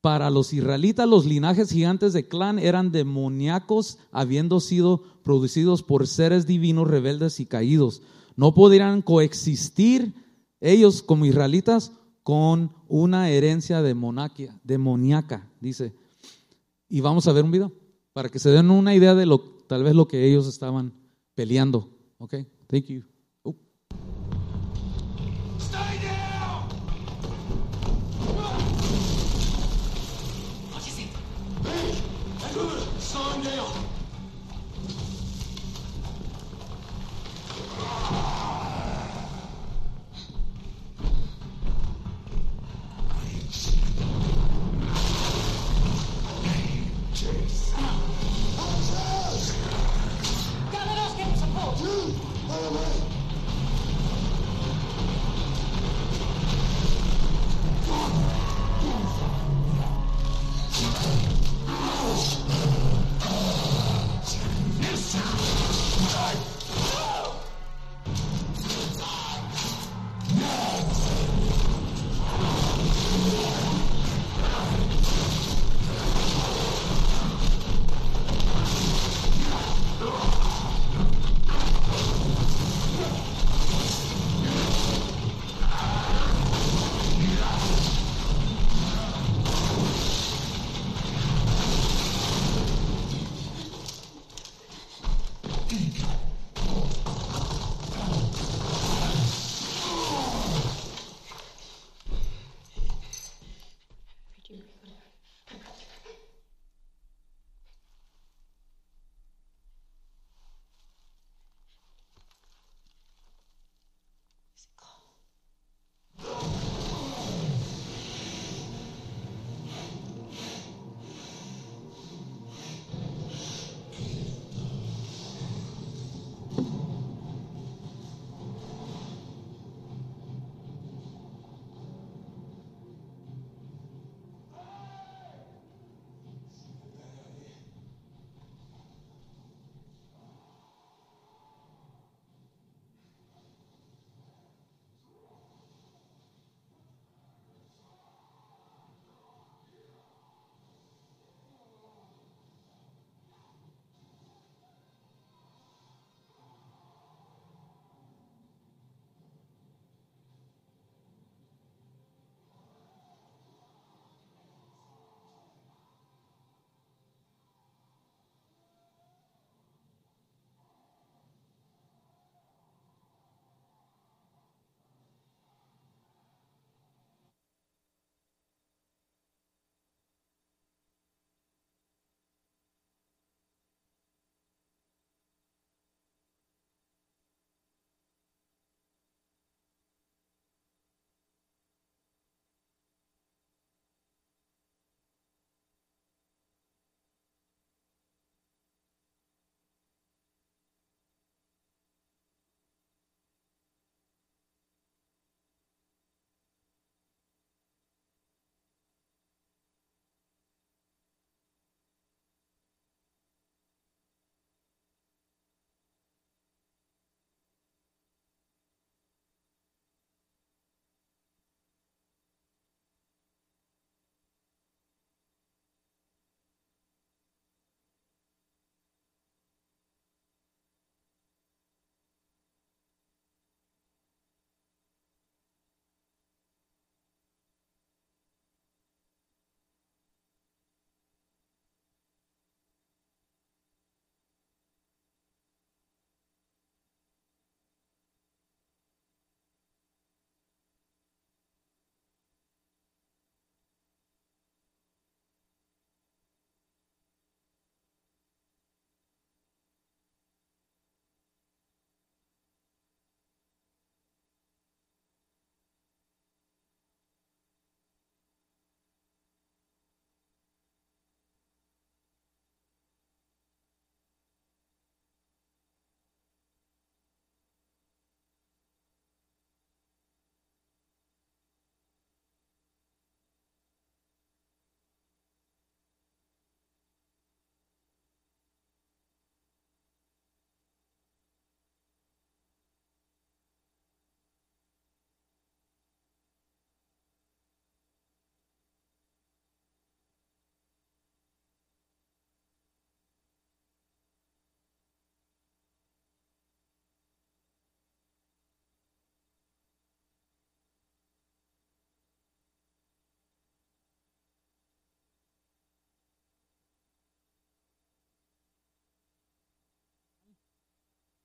[0.00, 6.46] Para los israelitas, los linajes gigantes de clan eran demoníacos, habiendo sido producidos por seres
[6.46, 8.02] divinos rebeldes y caídos.
[8.36, 10.14] No podrían coexistir
[10.60, 11.92] ellos como israelitas
[12.22, 15.92] con una herencia demoníaca, dice.
[16.88, 17.72] Y vamos a ver un video
[18.12, 20.92] para que se den una idea de lo tal vez lo que ellos estaban
[21.34, 21.90] peleando.
[22.18, 22.34] Ok,
[22.68, 23.15] thank you.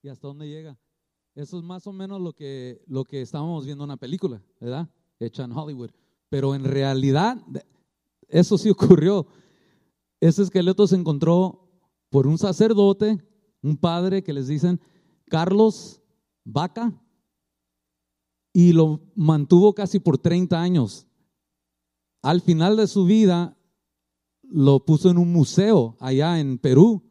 [0.02, 0.78] Y hasta dónde llega.
[1.34, 4.90] Eso es más o menos lo que, lo que estábamos viendo en una película, ¿verdad?
[5.18, 5.90] Hecha en Hollywood.
[6.28, 7.38] Pero en realidad,
[8.28, 9.26] eso sí ocurrió.
[10.20, 11.70] Ese esqueleto se encontró
[12.10, 13.18] por un sacerdote,
[13.62, 14.80] un padre que les dicen
[15.28, 16.02] Carlos
[16.44, 16.92] Vaca,
[18.52, 21.06] y lo mantuvo casi por 30 años.
[22.20, 23.56] Al final de su vida,
[24.42, 27.02] lo puso en un museo allá en Perú,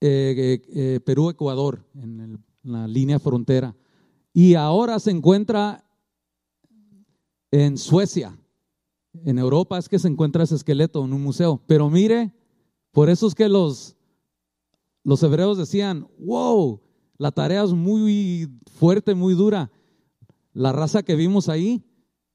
[0.00, 3.74] eh, eh, Perú-Ecuador, en, la línea frontera.
[4.32, 5.84] Y ahora se encuentra
[7.50, 8.38] en Suecia.
[9.24, 11.62] En Europa es que se encuentra ese esqueleto en un museo.
[11.66, 12.34] Pero mire,
[12.92, 13.96] por eso es que los,
[15.02, 16.80] los hebreos decían, wow,
[17.16, 19.70] la tarea es muy fuerte, muy dura.
[20.52, 21.84] La raza que vimos ahí,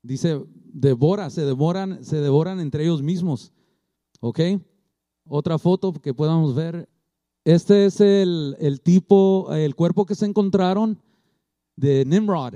[0.02, 0.44] dice,
[0.74, 3.54] devora, se devoran, se devoran entre ellos mismos.
[4.20, 4.40] ¿Ok?
[5.26, 6.90] Otra foto que podamos ver.
[7.46, 11.00] Este es el, el tipo, el cuerpo que se encontraron
[11.76, 12.56] de Nimrod.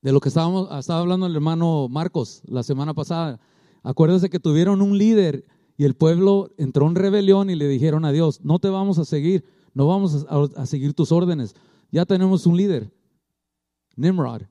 [0.00, 3.40] De lo que estábamos, estaba hablando el hermano Marcos la semana pasada.
[3.82, 5.44] Acuérdense que tuvieron un líder
[5.76, 9.04] y el pueblo entró en rebelión y le dijeron a Dios, no te vamos a
[9.04, 9.44] seguir,
[9.74, 11.54] no vamos a, a seguir tus órdenes.
[11.90, 12.92] Ya tenemos un líder,
[13.96, 14.42] Nimrod.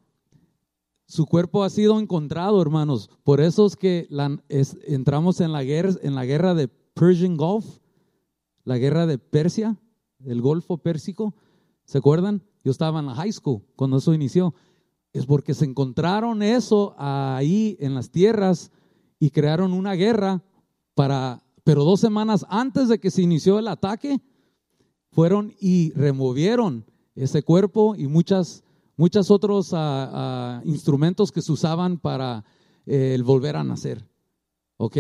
[1.12, 3.10] Su cuerpo ha sido encontrado, hermanos.
[3.24, 4.08] Por eso es que
[4.88, 7.81] entramos en la, guerra, en la guerra de Persian Gulf,
[8.64, 9.78] la guerra de Persia,
[10.26, 11.36] el Golfo Pérsico.
[11.86, 12.44] ¿Se acuerdan?
[12.64, 14.54] Yo estaba en la high school cuando eso inició.
[15.14, 18.72] Es porque se encontraron eso ahí en las tierras
[19.20, 20.44] y crearon una guerra
[20.96, 24.22] para, pero dos semanas antes de que se inició el ataque,
[25.12, 26.86] fueron y removieron
[27.16, 28.64] ese cuerpo y muchas
[29.02, 32.46] muchos otros ah, ah, instrumentos que se usaban para
[32.86, 34.08] eh, el volver a nacer.
[34.78, 34.98] ¿Ok?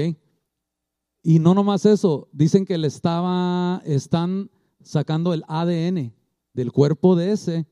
[1.23, 4.49] Y no nomás eso, dicen que le están
[4.81, 6.13] sacando el ADN
[6.53, 7.67] del cuerpo de ese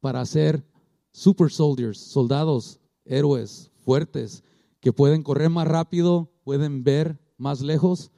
[0.00, 0.64] para hacer
[1.12, 4.42] super soldiers, soldados, héroes, fuertes,
[4.80, 8.10] que pueden correr más rápido, pueden ver más lejos.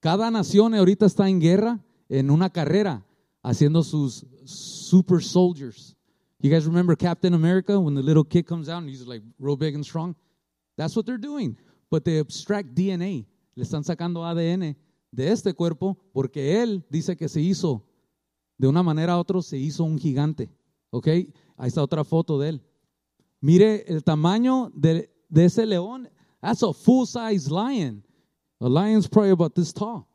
[0.00, 3.06] Cada nación ahorita está en guerra, en una carrera,
[3.42, 5.96] haciendo sus super soldiers.
[6.40, 9.56] You guys remember Captain America when the little kid comes out and he's like real
[9.56, 10.14] big and strong?
[10.76, 11.56] That's what they're doing.
[11.90, 13.26] But they abstract DNA.
[13.58, 14.76] Le están sacando ADN
[15.10, 17.84] de este cuerpo porque él dice que se hizo
[18.56, 20.48] de una manera a otra, se hizo un gigante.
[20.90, 21.08] ¿Ok?
[21.08, 22.62] Ahí está otra foto de él.
[23.40, 26.08] Mire el tamaño de, ese león.
[26.40, 28.04] That's a full size lion.
[28.60, 30.06] A lion's probably about this tall.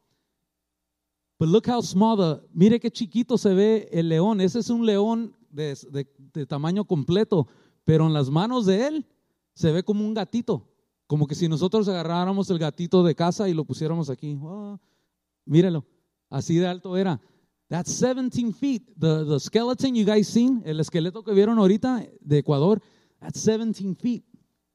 [1.37, 2.47] But look how small the.
[2.53, 4.39] Mire qué chiquito se ve el león.
[4.39, 5.75] Ese es un león de,
[6.47, 7.49] tamaño completo,
[7.83, 9.05] pero en las manos de él
[9.53, 10.65] se ve como un gatito,
[11.07, 14.37] como que si nosotros agarráramos el gatito de casa y lo pusiéramos aquí.
[14.41, 14.79] Oh,
[15.45, 15.85] mírelo,
[16.29, 17.19] así de alto era.
[17.69, 18.83] That's 17 feet.
[18.99, 22.81] The, the skeleton you guys seen, el esqueleto que vieron ahorita de Ecuador,
[23.19, 24.23] that's 17 feet.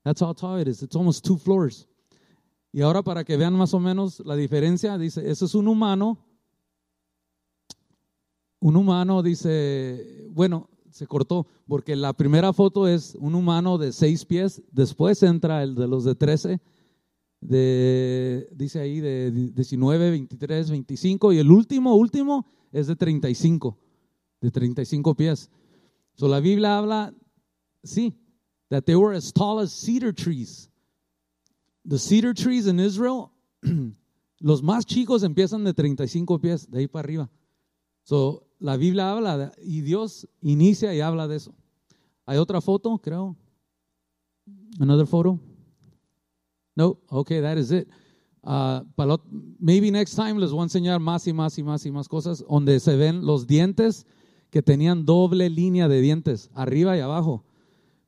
[0.05, 0.83] That's how tall it is.
[0.83, 1.87] It's almost two floors.
[2.73, 6.25] Y ahora para que vean más o menos la diferencia, dice, eso es un humano
[8.61, 14.25] un humano dice, bueno, se cortó, porque la primera foto es un humano de seis
[14.25, 16.61] pies, después entra el de los de 13,
[17.41, 23.79] de, dice ahí de 19, 23, 25, y el último, último es de 35,
[24.41, 25.51] de 35 pies.
[26.15, 27.15] So la Biblia habla,
[27.83, 28.15] sí,
[28.71, 30.71] that they were as tall as cedar trees.
[31.85, 33.31] The cedar trees in Israel,
[34.41, 37.31] los más chicos empiezan de 35 pies, de ahí para arriba.
[38.09, 41.55] So, la Biblia habla y Dios inicia y habla de eso.
[42.25, 43.37] Hay otra foto, creo.
[44.81, 45.39] Another photo?
[46.75, 47.87] No, okay, that is it.
[48.43, 48.81] Uh,
[49.61, 52.43] maybe next time les voy a enseñar más y más y más y más cosas
[52.49, 54.07] donde se ven los dientes
[54.49, 57.45] que tenían doble línea de dientes, arriba y abajo.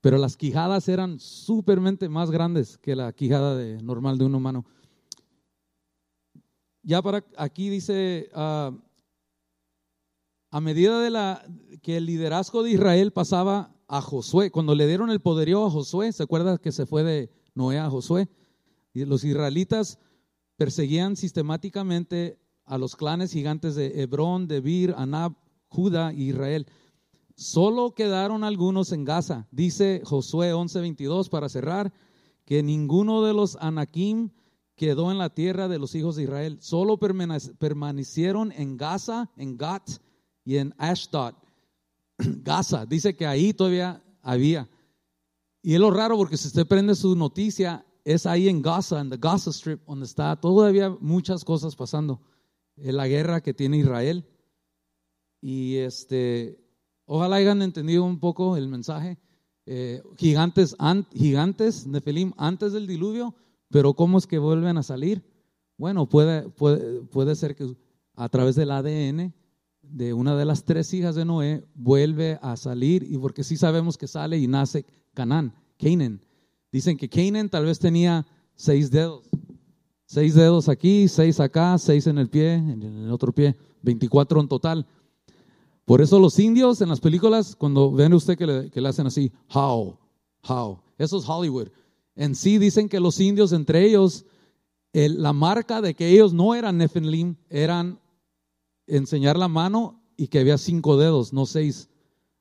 [0.00, 4.64] Pero las quijadas eran supermente más grandes que la quijada normal de un humano.
[6.82, 8.74] Ya para aquí dice, uh,
[10.50, 11.44] a medida de la,
[11.82, 16.12] que el liderazgo de Israel pasaba a Josué, cuando le dieron el poderío a Josué,
[16.12, 18.28] ¿se acuerda que se fue de Noé a Josué?
[18.94, 19.98] Los israelitas
[20.56, 25.34] perseguían sistemáticamente a los clanes gigantes de Hebrón, Debir, Anab,
[25.68, 26.66] Judá e Israel.
[27.36, 29.46] Solo quedaron algunos en Gaza.
[29.50, 31.92] Dice Josué 11:22 para cerrar
[32.44, 34.30] que ninguno de los Anakim
[34.74, 36.58] quedó en la tierra de los hijos de Israel.
[36.60, 39.88] Solo permanecieron en Gaza, en Gat
[40.44, 41.34] y en Ashdod,
[42.18, 42.86] Gaza.
[42.86, 44.68] Dice que ahí todavía había.
[45.62, 49.10] Y es lo raro porque si usted prende su noticia, es ahí en Gaza, en
[49.10, 52.20] the Gaza Strip, donde está todavía muchas cosas pasando.
[52.76, 54.24] la guerra que tiene Israel.
[55.42, 56.58] Y este,
[57.04, 59.18] ojalá hayan entendido un poco el mensaje.
[59.66, 60.74] Eh, gigantes,
[61.12, 63.34] gigantes, Nefelim, antes del diluvio,
[63.68, 65.22] pero ¿cómo es que vuelven a salir?
[65.76, 67.76] Bueno, puede, puede, puede ser que
[68.14, 69.32] a través del ADN
[69.92, 73.98] de una de las tres hijas de Noé vuelve a salir, y porque sí sabemos
[73.98, 74.84] que sale y nace
[75.14, 76.20] Canaán, Canaan.
[76.72, 79.28] Dicen que Canaan tal vez tenía seis dedos,
[80.06, 84.48] seis dedos aquí, seis acá, seis en el pie, en el otro pie, 24 en
[84.48, 84.86] total.
[85.84, 89.06] Por eso los indios en las películas, cuando ven usted que le, que le hacen
[89.06, 89.96] así, how,
[90.48, 91.68] how, eso es Hollywood.
[92.14, 94.24] En sí dicen que los indios entre ellos,
[94.92, 97.98] la marca de que ellos no eran Nephilim, eran
[98.90, 101.88] enseñar la mano y que había cinco dedos, no seis.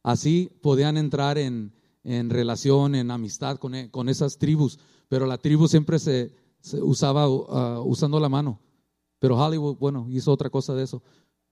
[0.03, 1.73] Así podían entrar en,
[2.03, 6.33] en relación, en amistad con, e, con, esas tribus, pero la tribu siempre se,
[6.81, 8.59] usaba uh, usando la mano.
[9.19, 11.03] Pero Hollywood, bueno, hizo otra cosa de eso.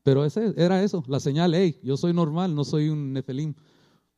[0.04, 3.54] Pero ese, era eso, la señal, hey, yo soy normal, no soy un nefelim.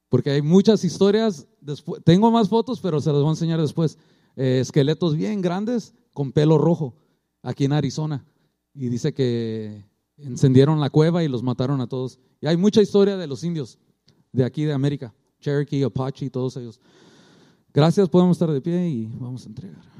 [0.07, 3.97] Porque hay muchas historias, después, tengo más fotos, pero se las voy a enseñar después.
[4.35, 6.95] Eh, esqueletos bien grandes con pelo rojo,
[7.41, 8.25] aquí en Arizona.
[8.73, 9.88] Y dice que
[10.23, 12.19] encendieron la cueva y los mataron a todos.
[12.41, 13.77] Y hay mucha historia de los indios
[14.31, 16.79] de aquí de América, Cherokee, Apache, todos ellos.
[17.73, 19.98] Gracias, podemos estar de pie y vamos a entregar.